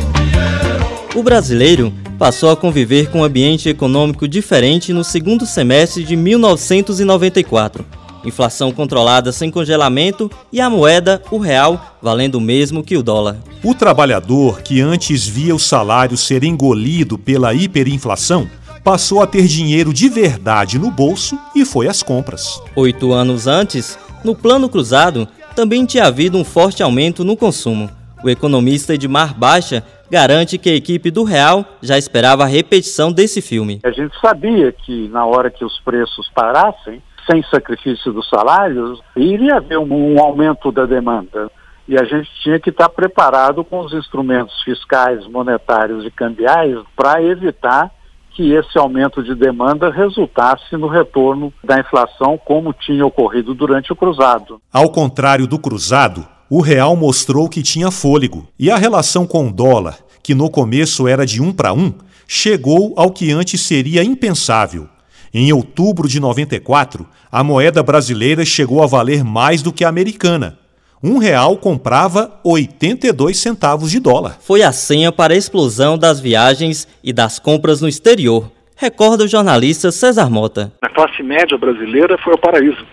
Dinheiro. 0.08 1.20
O 1.20 1.22
brasileiro 1.22 1.94
passou 2.18 2.50
a 2.50 2.56
conviver 2.56 3.12
com 3.12 3.20
um 3.20 3.24
ambiente 3.26 3.68
econômico 3.68 4.26
diferente 4.26 4.94
no 4.94 5.04
segundo 5.04 5.46
semestre 5.46 6.06
de 6.06 6.16
1994. 6.16 7.86
Inflação 8.24 8.72
controlada 8.72 9.34
sem 9.34 9.52
congelamento 9.52 10.32
e 10.50 10.62
a 10.62 10.70
moeda, 10.70 11.22
o 11.30 11.40
real, 11.40 11.98
valendo 12.02 12.36
o 12.36 12.42
mesmo 12.42 12.86
que 12.86 12.96
o 12.96 13.04
dólar. 13.04 13.36
O 13.62 13.76
trabalhador, 13.76 14.62
que 14.62 14.80
antes 14.80 15.28
via 15.28 15.54
o 15.54 15.60
salário 15.60 16.16
ser 16.16 16.46
engolido 16.46 17.18
pela 17.18 17.54
hiperinflação, 17.54 18.50
passou 18.88 19.22
a 19.22 19.28
ter 19.28 19.48
dinheiro 19.48 19.94
de 19.94 20.08
verdade 20.08 20.80
no 20.80 20.90
bolso 20.90 21.38
e 21.54 21.66
foi 21.66 21.90
às 21.90 22.02
compras. 22.02 22.64
Oito 22.74 23.12
anos 23.12 23.46
antes, 23.46 24.00
no 24.24 24.34
plano 24.34 24.70
cruzado, 24.70 25.28
também 25.54 25.86
tinha 25.86 26.06
havido 26.06 26.38
um 26.38 26.46
forte 26.46 26.82
aumento 26.82 27.26
no 27.26 27.36
consumo. 27.36 27.90
O 28.24 28.30
economista 28.30 28.94
Edmar 28.94 29.38
Baixa 29.38 29.84
garante 30.10 30.58
que 30.58 30.70
a 30.70 30.74
equipe 30.74 31.12
do 31.12 31.26
Real 31.26 31.66
já 31.82 31.98
esperava 31.98 32.44
a 32.44 32.48
repetição 32.48 33.12
desse 33.12 33.42
filme. 33.42 33.82
A 33.84 33.92
gente 33.92 34.18
sabia 34.22 34.72
que 34.72 35.10
na 35.10 35.26
hora 35.26 35.52
que 35.52 35.66
os 35.66 35.78
preços 35.82 36.32
parassem, 36.34 37.04
sem 37.30 37.44
sacrifício 37.52 38.14
dos 38.14 38.30
salários, 38.30 39.02
iria 39.18 39.58
haver 39.58 39.80
um, 39.80 40.14
um 40.14 40.24
aumento 40.24 40.72
da 40.72 40.86
demanda. 40.86 41.52
E 41.90 41.98
a 41.98 42.06
gente 42.06 42.30
tinha 42.42 42.58
que 42.58 42.70
estar 42.70 42.88
preparado 42.88 43.66
com 43.66 43.82
os 43.82 43.92
instrumentos 43.92 44.62
fiscais, 44.64 45.28
monetários 45.28 46.06
e 46.06 46.10
cambiais 46.10 46.78
para 46.96 47.22
evitar 47.22 47.92
que 48.38 48.54
esse 48.54 48.78
aumento 48.78 49.24
de 49.24 49.34
demanda 49.34 49.90
resultasse 49.90 50.78
no 50.78 50.88
retorno 50.88 51.52
da 51.64 51.80
inflação, 51.80 52.38
como 52.38 52.72
tinha 52.72 53.04
ocorrido 53.04 53.56
durante 53.56 53.92
o 53.92 53.96
cruzado. 53.96 54.62
Ao 54.72 54.92
contrário 54.92 55.48
do 55.48 55.58
cruzado, 55.58 56.24
o 56.48 56.62
real 56.62 56.96
mostrou 56.96 57.50
que 57.50 57.64
tinha 57.64 57.90
fôlego 57.90 58.48
e 58.60 58.70
a 58.70 58.78
relação 58.78 59.26
com 59.26 59.48
o 59.48 59.52
dólar, 59.52 59.98
que 60.22 60.36
no 60.36 60.52
começo 60.52 61.08
era 61.08 61.26
de 61.26 61.42
um 61.42 61.52
para 61.52 61.74
um, 61.74 61.92
chegou 62.28 62.94
ao 62.96 63.10
que 63.10 63.32
antes 63.32 63.60
seria 63.60 64.04
impensável. 64.04 64.88
Em 65.34 65.52
outubro 65.52 66.08
de 66.08 66.20
94, 66.20 67.08
a 67.32 67.44
moeda 67.44 67.82
brasileira 67.82 68.46
chegou 68.46 68.84
a 68.84 68.86
valer 68.86 69.24
mais 69.24 69.64
do 69.64 69.74
que 69.74 69.84
a 69.84 69.90
americana. 69.90 70.60
Um 71.04 71.20
real 71.20 71.58
comprava 71.58 72.40
82 72.44 73.38
centavos 73.38 73.92
de 73.92 74.00
dólar. 74.00 74.38
Foi 74.42 74.64
a 74.64 74.72
senha 74.72 75.12
para 75.12 75.34
a 75.34 75.38
explosão 75.38 75.96
das 75.96 76.20
viagens 76.20 76.88
e 77.04 77.14
das 77.14 77.38
compras 77.38 77.82
no 77.82 77.88
exterior, 77.88 78.52
recorda 78.76 79.24
o 79.24 79.28
jornalista 79.28 79.92
César 79.92 80.28
Mota. 80.28 80.74
A 80.82 80.90
classe 80.90 81.22
média 81.22 81.56
brasileira 81.56 82.18
foi 82.24 82.34
o 82.34 82.38
paraíso. 82.38 82.84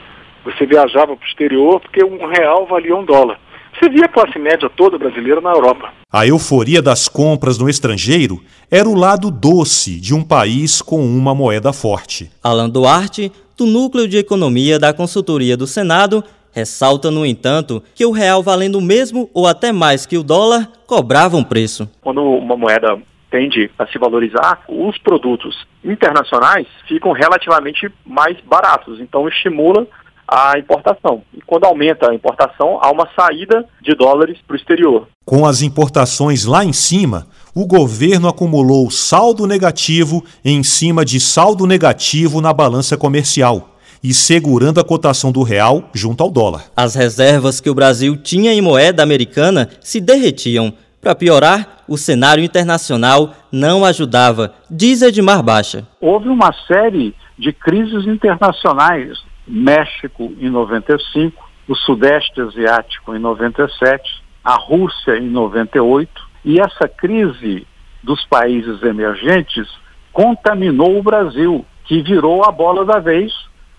Você 0.44 0.66
viajava 0.66 1.16
para 1.16 1.24
o 1.24 1.28
exterior 1.28 1.80
porque 1.80 2.04
um 2.04 2.26
real 2.26 2.66
valia 2.66 2.94
um 2.94 3.06
dólar. 3.06 3.38
Você 3.72 3.88
via 3.88 4.04
a 4.04 4.08
classe 4.08 4.38
média 4.38 4.70
toda 4.76 4.98
brasileira 4.98 5.40
na 5.40 5.50
Europa. 5.50 5.90
A 6.12 6.26
euforia 6.26 6.82
das 6.82 7.08
compras 7.08 7.56
no 7.56 7.70
estrangeiro 7.70 8.40
era 8.70 8.88
o 8.88 8.94
lado 8.94 9.30
doce 9.30 9.98
de 9.98 10.14
um 10.14 10.22
país 10.22 10.82
com 10.82 11.00
uma 11.00 11.34
moeda 11.34 11.72
forte. 11.72 12.30
Alan 12.42 12.68
Duarte, 12.68 13.32
do 13.56 13.64
Núcleo 13.64 14.06
de 14.06 14.18
Economia 14.18 14.78
da 14.78 14.92
Consultoria 14.92 15.56
do 15.56 15.66
Senado, 15.66 16.22
ressalta, 16.54 17.10
no 17.10 17.26
entanto, 17.26 17.82
que 17.94 18.06
o 18.06 18.12
real 18.12 18.42
valendo 18.42 18.78
o 18.78 18.82
mesmo 18.82 19.28
ou 19.34 19.46
até 19.46 19.72
mais 19.72 20.06
que 20.06 20.16
o 20.16 20.22
dólar 20.22 20.70
cobrava 20.86 21.36
um 21.36 21.42
preço. 21.42 21.90
Quando 22.00 22.22
uma 22.22 22.56
moeda 22.56 22.96
tende 23.30 23.68
a 23.76 23.86
se 23.88 23.98
valorizar, 23.98 24.62
os 24.68 24.96
produtos 24.98 25.66
internacionais 25.84 26.68
ficam 26.86 27.10
relativamente 27.10 27.90
mais 28.06 28.38
baratos, 28.42 29.00
então 29.00 29.28
estimula 29.28 29.86
a 30.28 30.56
importação. 30.56 31.22
E 31.34 31.42
quando 31.42 31.64
aumenta 31.64 32.10
a 32.10 32.14
importação, 32.14 32.78
há 32.80 32.90
uma 32.90 33.08
saída 33.18 33.66
de 33.82 33.94
dólares 33.94 34.38
para 34.46 34.54
o 34.54 34.56
exterior. 34.56 35.08
Com 35.24 35.44
as 35.44 35.62
importações 35.62 36.44
lá 36.44 36.64
em 36.64 36.72
cima, 36.72 37.26
o 37.54 37.66
governo 37.66 38.28
acumulou 38.28 38.90
saldo 38.90 39.46
negativo 39.46 40.24
em 40.44 40.62
cima 40.62 41.04
de 41.04 41.18
saldo 41.18 41.66
negativo 41.66 42.40
na 42.40 42.52
balança 42.52 42.96
comercial 42.96 43.73
e 44.04 44.12
segurando 44.12 44.78
a 44.78 44.84
cotação 44.84 45.32
do 45.32 45.42
real 45.42 45.88
junto 45.94 46.22
ao 46.22 46.30
dólar. 46.30 46.64
As 46.76 46.94
reservas 46.94 47.58
que 47.58 47.70
o 47.70 47.74
Brasil 47.74 48.18
tinha 48.18 48.52
em 48.52 48.60
moeda 48.60 49.02
americana 49.02 49.70
se 49.80 49.98
derretiam. 49.98 50.74
Para 51.00 51.14
piorar, 51.14 51.84
o 51.88 51.96
cenário 51.96 52.44
internacional 52.44 53.34
não 53.50 53.82
ajudava, 53.82 54.54
diz 54.70 55.00
Edmar 55.00 55.42
Baixa. 55.42 55.88
Houve 56.02 56.28
uma 56.28 56.52
série 56.66 57.14
de 57.38 57.50
crises 57.50 58.06
internacionais 58.06 59.18
México 59.46 60.32
em 60.38 60.50
95, 60.50 61.42
o 61.66 61.74
Sudeste 61.74 62.40
Asiático 62.42 63.14
em 63.14 63.18
97, 63.18 64.22
a 64.42 64.54
Rússia 64.54 65.16
em 65.16 65.28
98, 65.30 66.10
e 66.44 66.60
essa 66.60 66.86
crise 66.88 67.66
dos 68.02 68.22
países 68.26 68.82
emergentes 68.82 69.66
contaminou 70.12 70.98
o 70.98 71.02
Brasil, 71.02 71.64
que 71.84 72.02
virou 72.02 72.44
a 72.44 72.52
bola 72.52 72.84
da 72.84 72.98
vez 72.98 73.32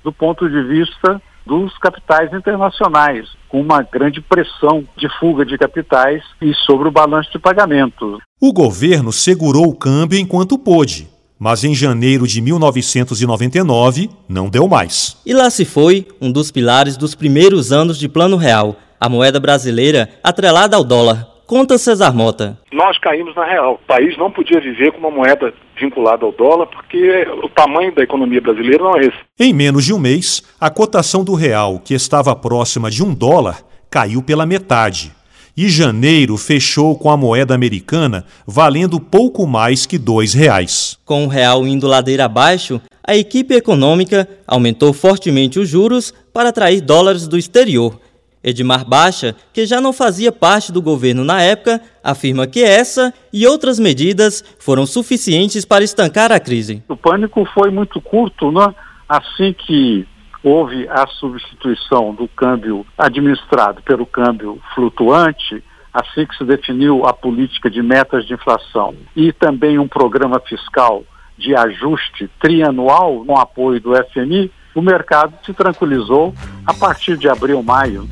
do 0.05 0.13
ponto 0.13 0.47
de 0.47 0.61
vista 0.61 1.19
dos 1.47 1.75
capitais 1.79 2.31
internacionais, 2.31 3.27
com 3.49 3.59
uma 3.59 3.81
grande 3.81 4.21
pressão 4.21 4.83
de 4.95 5.09
fuga 5.19 5.43
de 5.43 5.57
capitais 5.57 6.23
e 6.39 6.53
sobre 6.53 6.87
o 6.87 6.91
balanço 6.91 7.31
de 7.31 7.39
pagamento. 7.39 8.19
O 8.39 8.53
governo 8.53 9.11
segurou 9.11 9.65
o 9.65 9.75
câmbio 9.75 10.19
enquanto 10.19 10.59
pôde, 10.59 11.07
mas 11.39 11.63
em 11.63 11.73
janeiro 11.73 12.27
de 12.27 12.39
1999 12.39 14.09
não 14.29 14.47
deu 14.47 14.67
mais. 14.67 15.19
E 15.25 15.33
lá 15.33 15.49
se 15.49 15.65
foi 15.65 16.07
um 16.21 16.31
dos 16.31 16.51
pilares 16.51 16.97
dos 16.97 17.15
primeiros 17.15 17.71
anos 17.71 17.97
de 17.97 18.07
Plano 18.07 18.37
Real, 18.37 18.75
a 19.01 19.09
moeda 19.09 19.39
brasileira 19.39 20.07
atrelada 20.23 20.77
ao 20.77 20.83
dólar. 20.83 21.27
Conta 21.47 21.77
Cesar 21.77 22.15
Mota. 22.15 22.57
Nós 22.71 22.97
caímos 22.99 23.35
na 23.35 23.45
real. 23.45 23.73
O 23.73 23.87
país 23.87 24.17
não 24.17 24.31
podia 24.31 24.59
viver 24.59 24.91
com 24.91 24.99
uma 24.99 25.11
moeda 25.11 25.53
vinculada 25.79 26.25
ao 26.25 26.31
dólar, 26.31 26.67
porque 26.67 27.27
o 27.43 27.49
tamanho 27.49 27.93
da 27.93 28.03
economia 28.03 28.41
brasileira 28.41 28.83
não 28.83 28.97
é 28.97 29.01
esse. 29.01 29.17
Em 29.39 29.53
menos 29.53 29.85
de 29.85 29.93
um 29.93 29.99
mês, 29.99 30.43
a 30.59 30.69
cotação 30.69 31.23
do 31.23 31.33
real, 31.33 31.79
que 31.79 31.93
estava 31.93 32.35
próxima 32.35 32.89
de 32.89 33.03
um 33.03 33.13
dólar, 33.13 33.63
caiu 33.89 34.21
pela 34.21 34.45
metade. 34.45 35.11
E 35.57 35.69
janeiro 35.69 36.35
fechou 36.35 36.97
com 36.97 37.09
a 37.09 37.15
moeda 37.15 37.55
americana 37.55 38.25
valendo 38.45 38.99
pouco 38.99 39.47
mais 39.47 39.85
que 39.85 39.97
dois 39.97 40.33
reais. 40.33 40.97
Com 41.05 41.23
o 41.23 41.29
real 41.29 41.65
indo 41.65 41.88
ladeira 41.88 42.25
abaixo, 42.25 42.81
a 43.07 43.15
equipe 43.15 43.53
econômica 43.53 44.27
aumentou 44.45 44.91
fortemente 44.91 45.57
os 45.57 45.69
juros 45.69 46.13
para 46.33 46.49
atrair 46.49 46.81
dólares 46.81 47.25
do 47.25 47.38
exterior. 47.38 47.97
Edmar 48.45 48.88
Baixa, 48.88 49.36
que 49.51 49.65
já 49.65 49.81
não 49.81 49.91
fazia 49.91 50.31
parte 50.31 50.71
do 50.71 50.79
governo 50.79 51.23
na 51.23 51.41
época, 51.41 51.81
afirma 52.03 52.45
que 52.45 52.63
essa 52.63 53.12
e 53.34 53.47
outras 53.47 53.79
medidas 53.79 54.43
foram 54.60 54.86
suficientes 54.86 55.65
para 55.65 55.84
estancar 55.84 56.31
a 56.31 56.39
crise. 56.39 56.84
O 56.88 56.95
pânico 56.95 57.43
foi 57.55 57.71
muito 57.71 57.99
curto, 57.99 58.51
né? 58.51 58.73
Assim 59.10 59.51
que 59.51 60.08
houve 60.43 60.88
a 60.88 61.08
substituição 61.08 62.13
do 62.13 62.27
câmbio 62.27 62.86
administrado 62.95 63.81
pelo 63.81 64.05
câmbio 64.05 64.62
flutuante, 64.75 65.63
assim 65.91 66.27
que 66.27 66.38
se 66.38 66.43
definiu 66.43 67.03
a 67.03 67.13
política 67.13 67.67
de 67.67 67.81
metas 67.81 68.27
de 68.27 68.36
inflação 68.36 68.93
e 69.15 69.34
também 69.34 69.79
um 69.79 69.88
programa 69.88 70.39
fiscal 70.41 71.03
de 71.36 71.55
ajuste 71.55 72.29
trianual 72.39 73.25
com 73.25 73.38
apoio 73.38 73.81
do 73.81 73.91
FMI, 73.95 74.51
o 74.75 74.81
mercado 74.81 75.34
se 75.43 75.53
tranquilizou 75.53 76.34
a 76.65 76.73
partir 76.73 77.17
de 77.17 77.27
abril, 77.27 77.63
maio. 77.63 78.08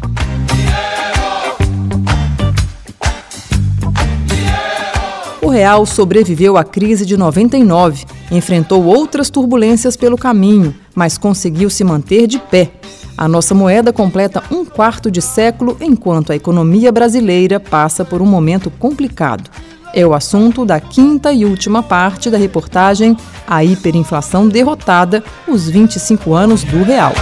Real 5.53 5.85
sobreviveu 5.85 6.57
à 6.57 6.63
crise 6.63 7.05
de 7.05 7.15
99, 7.15 8.05
enfrentou 8.31 8.83
outras 8.83 9.29
turbulências 9.29 9.95
pelo 9.95 10.17
caminho, 10.17 10.73
mas 10.95 11.15
conseguiu 11.15 11.69
se 11.69 11.83
manter 11.83 12.25
de 12.25 12.39
pé. 12.39 12.71
A 13.15 13.27
nossa 13.27 13.53
moeda 13.53 13.93
completa 13.93 14.43
um 14.49 14.65
quarto 14.65 15.11
de 15.11 15.21
século 15.21 15.77
enquanto 15.79 16.31
a 16.31 16.35
economia 16.35 16.91
brasileira 16.91 17.59
passa 17.59 18.03
por 18.03 18.19
um 18.19 18.25
momento 18.25 18.71
complicado. 18.71 19.49
É 19.93 20.05
o 20.05 20.15
assunto 20.15 20.65
da 20.65 20.79
quinta 20.79 21.31
e 21.31 21.45
última 21.45 21.83
parte 21.83 22.31
da 22.31 22.37
reportagem 22.39 23.15
A 23.47 23.63
Hiperinflação 23.63 24.47
Derrotada, 24.47 25.23
os 25.47 25.69
25 25.69 26.33
anos 26.33 26.63
do 26.63 26.81
real. 26.81 27.13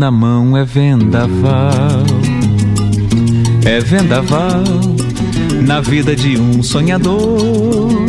Na 0.00 0.10
mão 0.10 0.56
é 0.56 0.64
vendaval, 0.64 2.06
é 3.66 3.80
vendaval 3.80 4.64
na 5.62 5.82
vida 5.82 6.16
de 6.16 6.40
um 6.40 6.62
sonhador, 6.62 8.06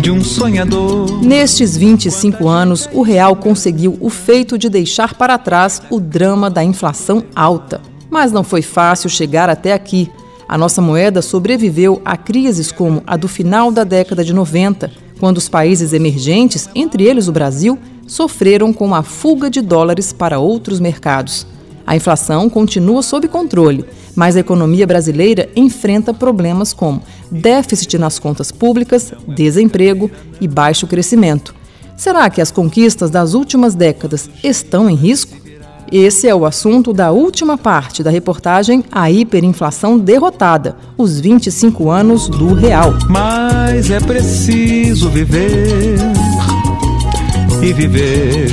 de 0.00 0.10
um 0.10 0.24
sonhador. 0.24 1.22
Nestes 1.22 1.76
25 1.76 2.48
anos, 2.48 2.88
o 2.94 3.02
real 3.02 3.36
conseguiu 3.36 3.98
o 4.00 4.08
feito 4.08 4.56
de 4.56 4.70
deixar 4.70 5.12
para 5.12 5.36
trás 5.36 5.82
o 5.90 6.00
drama 6.00 6.48
da 6.48 6.64
inflação 6.64 7.24
alta. 7.34 7.82
Mas 8.08 8.32
não 8.32 8.42
foi 8.42 8.62
fácil 8.62 9.10
chegar 9.10 9.50
até 9.50 9.74
aqui. 9.74 10.10
A 10.48 10.56
nossa 10.56 10.80
moeda 10.80 11.20
sobreviveu 11.20 12.00
a 12.06 12.16
crises 12.16 12.72
como 12.72 13.02
a 13.06 13.18
do 13.18 13.28
final 13.28 13.70
da 13.70 13.84
década 13.84 14.24
de 14.24 14.32
90, 14.32 14.90
quando 15.18 15.38
os 15.38 15.48
países 15.48 15.92
emergentes, 15.92 16.68
entre 16.74 17.04
eles 17.04 17.28
o 17.28 17.32
Brasil, 17.32 17.78
sofreram 18.06 18.72
com 18.72 18.94
a 18.94 19.02
fuga 19.02 19.50
de 19.50 19.60
dólares 19.60 20.12
para 20.12 20.38
outros 20.38 20.80
mercados. 20.80 21.46
A 21.86 21.94
inflação 21.94 22.50
continua 22.50 23.02
sob 23.02 23.28
controle, 23.28 23.84
mas 24.14 24.36
a 24.36 24.40
economia 24.40 24.86
brasileira 24.86 25.48
enfrenta 25.54 26.12
problemas 26.12 26.72
como 26.72 27.02
déficit 27.30 27.96
nas 27.96 28.18
contas 28.18 28.50
públicas, 28.50 29.12
desemprego 29.28 30.10
e 30.40 30.48
baixo 30.48 30.86
crescimento. 30.86 31.54
Será 31.96 32.28
que 32.28 32.40
as 32.40 32.50
conquistas 32.50 33.08
das 33.10 33.34
últimas 33.34 33.74
décadas 33.74 34.28
estão 34.42 34.90
em 34.90 34.94
risco? 34.94 35.45
Esse 35.90 36.28
é 36.28 36.34
o 36.34 36.44
assunto 36.44 36.92
da 36.92 37.12
última 37.12 37.56
parte 37.56 38.02
da 38.02 38.10
reportagem 38.10 38.84
A 38.90 39.10
Hiperinflação 39.10 39.98
Derrotada, 39.98 40.76
os 40.98 41.20
25 41.20 41.90
anos 41.90 42.28
do 42.28 42.54
real. 42.54 42.94
Mas 43.08 43.90
é 43.90 44.00
preciso 44.00 45.08
viver 45.08 45.98
e 47.62 47.72
viver 47.72 48.50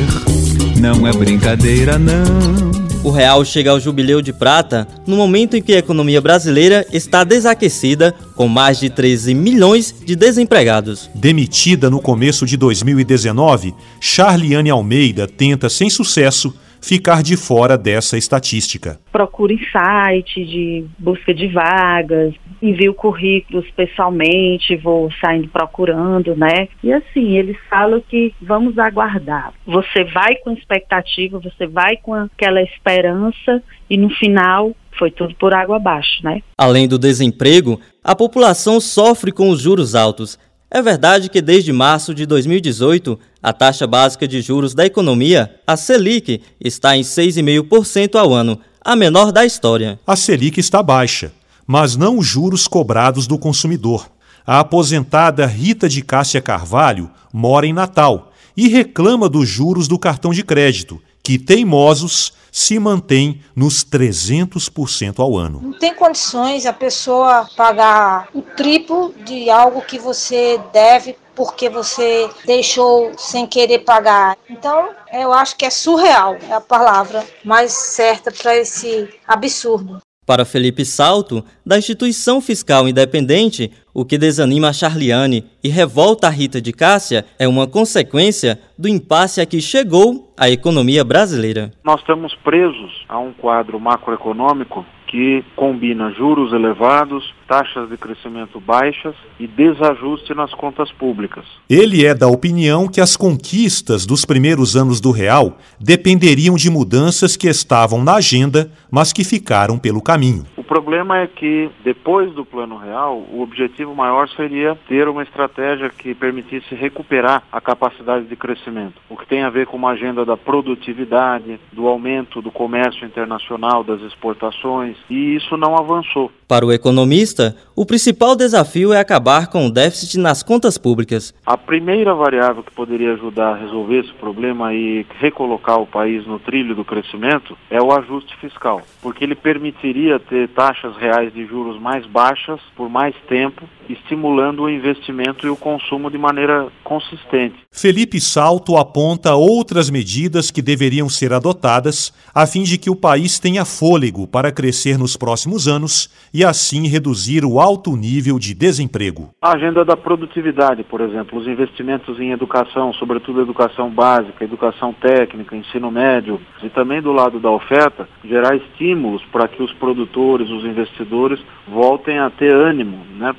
não 0.79 1.07
é 1.07 1.13
brincadeira, 1.13 1.97
não. 1.97 2.83
O 3.03 3.09
real 3.09 3.43
chega 3.43 3.71
ao 3.71 3.79
jubileu 3.79 4.21
de 4.21 4.31
prata 4.31 4.87
no 5.07 5.15
momento 5.15 5.55
em 5.55 5.61
que 5.61 5.73
a 5.73 5.77
economia 5.77 6.21
brasileira 6.21 6.85
está 6.91 7.23
desaquecida, 7.23 8.13
com 8.35 8.47
mais 8.47 8.79
de 8.79 8.89
13 8.89 9.33
milhões 9.33 9.95
de 10.05 10.15
desempregados. 10.15 11.09
Demitida 11.15 11.89
no 11.89 12.01
começo 12.01 12.45
de 12.45 12.57
2019, 12.57 13.73
Charliane 13.99 14.69
Almeida 14.69 15.27
tenta, 15.27 15.69
sem 15.69 15.89
sucesso, 15.89 16.53
ficar 16.83 17.23
de 17.23 17.37
fora 17.37 17.77
dessa 17.77 18.17
estatística. 18.17 18.99
Procure 19.11 19.57
site 19.71 20.45
de 20.45 20.85
busca 20.99 21.33
de 21.33 21.47
vagas, 21.47 22.33
envio 22.61 22.93
currículos 22.93 23.65
pessoalmente, 23.71 24.75
vou 24.75 25.09
saindo 25.21 25.47
procurando, 25.47 26.35
né? 26.35 26.67
E 26.83 26.91
assim, 26.91 27.37
eles 27.37 27.57
falam 27.69 28.01
que 28.01 28.33
vamos 28.41 28.77
aguardar. 28.77 29.53
Você 29.65 30.03
vai 30.03 30.35
com 30.43 30.51
expectativa, 30.51 31.39
você 31.39 31.65
vai 31.65 31.95
com 31.97 32.13
aquela 32.13 32.61
esperança 32.61 33.63
e 33.89 33.97
no 33.97 34.09
final 34.09 34.75
foi 34.97 35.09
tudo 35.09 35.33
por 35.35 35.53
água 35.53 35.77
abaixo, 35.77 36.23
né? 36.23 36.41
Além 36.57 36.87
do 36.87 36.99
desemprego, 36.99 37.79
a 38.03 38.15
população 38.15 38.79
sofre 38.79 39.31
com 39.31 39.49
os 39.49 39.61
juros 39.61 39.95
altos. 39.95 40.37
É 40.75 40.81
verdade 40.81 41.29
que 41.29 41.39
desde 41.39 41.71
março 41.71 42.15
de 42.15 42.25
2018, 42.25 43.19
a 43.43 43.53
taxa 43.53 43.85
básica 43.85 44.27
de 44.27 44.41
juros 44.41 44.73
da 44.73 44.83
economia, 44.83 45.53
a 45.67 45.77
Selic, 45.77 46.41
está 46.59 46.97
em 46.97 47.01
6,5% 47.01 48.15
ao 48.15 48.33
ano, 48.33 48.59
a 48.83 48.95
menor 48.95 49.31
da 49.31 49.45
história. 49.45 49.99
A 50.07 50.15
Selic 50.15 50.59
está 50.59 50.81
baixa, 50.81 51.31
mas 51.67 51.95
não 51.95 52.17
os 52.17 52.25
juros 52.25 52.67
cobrados 52.67 53.27
do 53.27 53.37
consumidor. 53.37 54.09
A 54.47 54.61
aposentada 54.61 55.45
Rita 55.45 55.87
de 55.87 56.01
Cássia 56.01 56.41
Carvalho 56.41 57.11
mora 57.31 57.67
em 57.67 57.71
Natal 57.71 58.33
e 58.57 58.67
reclama 58.67 59.29
dos 59.29 59.47
juros 59.47 59.87
do 59.87 59.99
cartão 59.99 60.31
de 60.31 60.41
crédito, 60.41 60.99
que 61.23 61.39
teimosos 61.39 62.33
se 62.51 62.77
mantém 62.77 63.41
nos 63.55 63.83
300% 63.83 65.19
ao 65.19 65.37
ano. 65.37 65.59
Não 65.61 65.79
tem 65.79 65.95
condições 65.95 66.65
a 66.65 66.73
pessoa 66.73 67.49
pagar 67.55 68.27
o 68.33 68.41
triplo 68.41 69.13
de 69.25 69.49
algo 69.49 69.81
que 69.81 69.97
você 69.97 70.61
deve 70.71 71.17
porque 71.35 71.67
você 71.67 72.29
deixou 72.45 73.11
sem 73.17 73.47
querer 73.47 73.79
pagar. 73.79 74.37
Então, 74.47 74.89
eu 75.11 75.33
acho 75.33 75.55
que 75.55 75.65
é 75.65 75.69
surreal, 75.71 76.37
é 76.47 76.53
a 76.53 76.61
palavra 76.61 77.25
mais 77.43 77.71
certa 77.71 78.31
para 78.31 78.55
esse 78.55 79.09
absurdo. 79.27 79.99
Para 80.33 80.45
Felipe 80.45 80.83
Salto, 80.83 81.45
da 81.63 81.77
instituição 81.77 82.41
fiscal 82.41 82.89
independente, 82.89 83.71
o 83.93 84.03
que 84.03 84.17
desanima 84.17 84.69
a 84.69 84.73
Charliane 84.73 85.45
e 85.63 85.69
revolta 85.69 86.25
a 86.25 86.31
Rita 86.31 86.59
de 86.59 86.73
Cássia 86.73 87.23
é 87.37 87.47
uma 87.47 87.67
consequência 87.67 88.59
do 88.75 88.87
impasse 88.87 89.41
a 89.41 89.45
que 89.45 89.61
chegou 89.61 90.33
a 90.35 90.49
economia 90.49 91.03
brasileira. 91.03 91.71
Nós 91.83 91.99
estamos 91.99 92.33
presos 92.43 93.05
a 93.07 93.19
um 93.19 93.31
quadro 93.31 93.79
macroeconômico 93.79 94.83
que 95.13 95.45
combina 95.55 96.09
juros 96.09 96.51
elevados, 96.53 97.31
taxas 97.47 97.87
de 97.87 97.95
crescimento 97.97 98.59
baixas 98.59 99.13
e 99.39 99.45
desajuste 99.45 100.33
nas 100.33 100.51
contas 100.55 100.91
públicas. 100.91 101.45
Ele 101.69 102.03
é 102.03 102.15
da 102.15 102.27
opinião 102.27 102.87
que 102.87 102.99
as 102.99 103.15
conquistas 103.15 104.07
dos 104.07 104.25
primeiros 104.25 104.75
anos 104.75 104.99
do 104.99 105.11
real 105.11 105.59
dependeriam 105.79 106.55
de 106.55 106.67
mudanças 106.67 107.37
que 107.37 107.47
estavam 107.47 108.03
na 108.03 108.15
agenda, 108.15 108.71
mas 108.89 109.13
que 109.13 109.23
ficaram 109.23 109.77
pelo 109.77 110.01
caminho. 110.01 110.45
O 110.57 110.63
problema 110.63 111.19
é 111.19 111.27
que, 111.27 111.69
depois 111.83 112.33
do 112.33 112.43
Plano 112.43 112.77
Real, 112.77 113.17
o 113.31 113.41
objetivo 113.41 113.93
maior 113.93 114.27
seria 114.29 114.75
ter 114.87 115.07
uma 115.07 115.21
estratégia 115.21 115.89
que 115.89 116.15
permitisse 116.15 116.73
recuperar 116.73 117.43
a 117.51 117.61
capacidade 117.61 118.25
de 118.25 118.35
crescimento, 118.35 118.95
o 119.07 119.15
que 119.15 119.27
tem 119.27 119.43
a 119.43 119.51
ver 119.51 119.67
com 119.67 119.77
uma 119.77 119.91
agenda 119.91 120.25
da 120.25 120.35
produtividade, 120.35 121.59
do 121.71 121.87
aumento 121.87 122.41
do 122.41 122.49
comércio 122.49 123.05
internacional, 123.05 123.83
das 123.83 124.01
exportações, 124.01 124.97
e 125.09 125.35
isso 125.35 125.57
não 125.57 125.75
avançou. 125.75 126.31
Para 126.47 126.65
o 126.65 126.71
economista, 126.71 127.55
o 127.75 127.85
principal 127.85 128.35
desafio 128.35 128.93
é 128.93 128.99
acabar 128.99 129.47
com 129.47 129.65
o 129.65 129.71
déficit 129.71 130.19
nas 130.19 130.43
contas 130.43 130.77
públicas. 130.77 131.33
A 131.45 131.57
primeira 131.57 132.13
variável 132.13 132.63
que 132.63 132.71
poderia 132.71 133.13
ajudar 133.13 133.53
a 133.53 133.57
resolver 133.57 133.99
esse 134.01 134.13
problema 134.13 134.73
e 134.73 135.05
recolocar 135.19 135.79
o 135.79 135.87
país 135.87 136.25
no 136.27 136.39
trilho 136.39 136.75
do 136.75 136.85
crescimento 136.85 137.57
é 137.69 137.81
o 137.81 137.91
ajuste 137.91 138.35
fiscal, 138.37 138.81
porque 139.01 139.23
ele 139.23 139.35
permitiria 139.35 140.19
ter 140.19 140.49
taxas 140.49 140.95
reais 140.97 141.33
de 141.33 141.45
juros 141.45 141.81
mais 141.81 142.05
baixas 142.05 142.59
por 142.75 142.89
mais 142.89 143.15
tempo, 143.27 143.63
estimulando 143.89 144.63
o 144.63 144.69
investimento 144.69 145.45
e 145.45 145.49
o 145.49 145.55
consumo 145.55 146.09
de 146.09 146.17
maneira 146.17 146.67
consistente. 146.83 147.55
Felipe 147.71 148.19
Salto 148.19 148.77
aponta 148.77 149.35
outras 149.35 149.89
medidas 149.89 150.51
que 150.51 150.61
deveriam 150.61 151.09
ser 151.09 151.33
adotadas 151.33 152.13
a 152.33 152.45
fim 152.45 152.63
de 152.63 152.77
que 152.77 152.89
o 152.89 152.95
país 152.95 153.39
tenha 153.39 153.65
fôlego 153.65 154.27
para 154.27 154.51
crescer 154.51 154.97
nos 154.97 155.17
próximos 155.17 155.67
anos 155.67 156.09
e 156.33 156.43
assim 156.43 156.87
reduzir 156.87 157.45
o 157.45 157.59
alto 157.59 157.95
nível 157.95 158.39
de 158.39 158.53
desemprego. 158.53 159.29
A 159.41 159.53
agenda 159.53 159.83
da 159.83 159.97
produtividade, 159.97 160.83
por 160.83 161.01
exemplo, 161.01 161.39
os 161.39 161.47
investimentos 161.47 162.19
em 162.19 162.31
educação, 162.31 162.93
sobretudo 162.93 163.41
educação 163.41 163.89
básica, 163.89 164.43
educação 164.43 164.93
técnica, 164.93 165.55
ensino 165.55 165.91
médio, 165.91 166.39
e 166.61 166.69
também 166.69 167.01
do 167.01 167.11
lado 167.11 167.39
da 167.39 167.49
oferta, 167.49 168.07
gerar 168.23 168.55
estímulos 168.55 169.23
para 169.31 169.47
que 169.47 169.61
os 169.61 169.73
produtores, 169.73 170.49
os 170.49 170.63
investidores 170.63 171.39
voltem 171.67 172.19
a 172.19 172.29
ter 172.29 172.53
ânimo 172.53 173.05
né, 173.17 173.33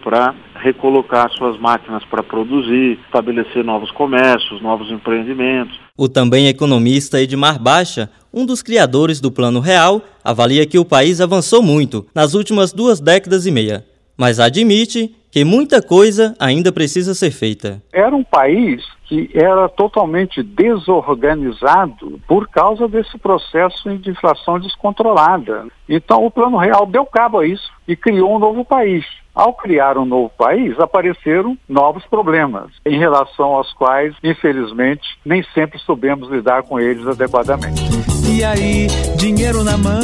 recolocar 0.54 1.30
suas 1.32 1.58
máquinas 1.60 2.02
para 2.04 2.22
produzir, 2.22 2.98
estabelecer 3.04 3.62
novos 3.64 3.90
comércios, 3.90 4.62
novos 4.62 4.90
empreendimentos. 4.90 5.78
O 5.96 6.08
também 6.08 6.48
economista 6.48 7.20
Edmar 7.20 7.62
Baixa, 7.62 8.10
um 8.32 8.46
dos 8.46 8.62
criadores 8.62 9.20
do 9.20 9.30
Plano 9.30 9.60
Real, 9.60 10.02
avalia 10.24 10.66
que 10.66 10.78
o 10.78 10.84
país 10.84 11.20
avançou 11.20 11.62
muito 11.62 12.06
nas 12.14 12.34
últimas 12.34 12.72
duas 12.72 12.98
décadas 12.98 13.46
e 13.46 13.50
meia, 13.50 13.84
mas 14.16 14.40
admite 14.40 15.14
que 15.31 15.44
muita 15.44 15.83
coisa 15.83 16.35
ainda 16.38 16.70
precisa 16.70 17.12
ser 17.12 17.33
feita. 17.33 17.83
Era 17.92 18.14
um 18.14 18.22
país 18.22 18.85
que 19.07 19.31
era 19.35 19.68
totalmente 19.68 20.42
desorganizado 20.42 22.20
por 22.29 22.48
causa 22.48 22.87
desse 22.87 23.18
processo 23.18 23.96
de 23.98 24.11
inflação 24.11 24.61
descontrolada. 24.61 25.66
Então 25.88 26.24
o 26.24 26.31
Plano 26.31 26.57
Real 26.57 26.87
deu 26.87 27.05
cabo 27.05 27.40
a 27.40 27.46
isso 27.46 27.68
e 27.87 27.96
criou 27.96 28.37
um 28.37 28.38
novo 28.38 28.64
país. 28.64 29.05
Ao 29.35 29.53
criar 29.53 29.98
um 29.98 30.05
novo 30.05 30.31
país, 30.38 30.79
apareceram 30.79 31.59
novos 31.68 32.07
problemas, 32.07 32.70
em 32.87 32.96
relação 32.96 33.46
aos 33.46 33.72
quais, 33.72 34.14
infelizmente, 34.22 35.18
nem 35.24 35.42
sempre 35.53 35.81
soubemos 35.81 36.31
lidar 36.31 36.62
com 36.62 36.79
eles 36.79 37.05
adequadamente. 37.09 38.13
E 38.28 38.42
aí, 38.42 38.87
dinheiro 39.16 39.62
na 39.62 39.76
mão 39.76 40.00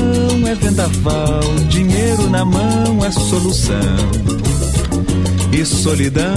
é 0.46 0.54
vendaval, 0.54 1.40
dinheiro 1.68 2.28
na 2.28 2.44
mão 2.44 3.04
é 3.04 3.10
solução. 3.10 3.76
E 5.52 5.64
solidão. 5.64 6.34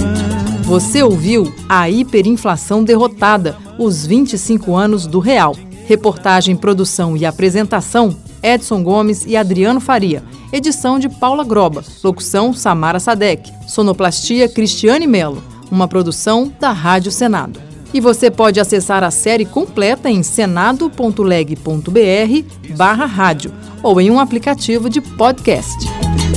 Você 0.62 1.02
ouviu 1.02 1.54
a 1.68 1.88
hiperinflação 1.88 2.82
derrotada, 2.82 3.56
os 3.78 4.04
25 4.06 4.74
anos 4.74 5.06
do 5.06 5.18
real. 5.18 5.54
Reportagem, 5.86 6.56
produção 6.56 7.16
e 7.16 7.26
apresentação: 7.26 8.16
Edson 8.42 8.82
Gomes 8.82 9.24
e 9.26 9.36
Adriano 9.36 9.80
Faria. 9.80 10.22
Edição 10.52 10.98
de 10.98 11.08
Paula 11.08 11.44
Groba. 11.44 11.84
Locução: 12.02 12.52
Samara 12.54 12.98
Sadek. 12.98 13.52
Sonoplastia: 13.68 14.48
Cristiane 14.48 15.06
Melo. 15.06 15.42
Uma 15.70 15.86
produção 15.86 16.52
da 16.58 16.72
Rádio 16.72 17.12
Senado. 17.12 17.73
E 17.94 18.00
você 18.00 18.28
pode 18.28 18.58
acessar 18.58 19.04
a 19.04 19.10
série 19.12 19.44
completa 19.44 20.10
em 20.10 20.24
senado.leg.br 20.24 22.74
barra 22.76 23.06
rádio 23.06 23.52
ou 23.84 24.00
em 24.00 24.10
um 24.10 24.18
aplicativo 24.18 24.90
de 24.90 25.00
podcast. 25.00 25.78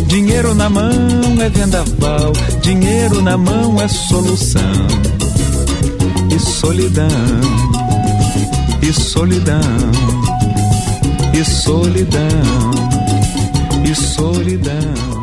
Dinheiro 0.06 0.54
na 0.54 0.70
mão 0.70 0.92
é 1.42 1.50
vendaval, 1.50 2.32
dinheiro 2.62 3.24
na 3.24 3.36
mão 3.36 3.82
é 3.82 3.88
solução. 3.88 4.62
E 6.32 6.40
solidão, 6.40 7.08
e 8.88 8.94
solidão, 8.94 9.60
e 11.34 11.44
solidão, 11.44 12.72
e 13.84 13.96
solidão. 13.96 15.17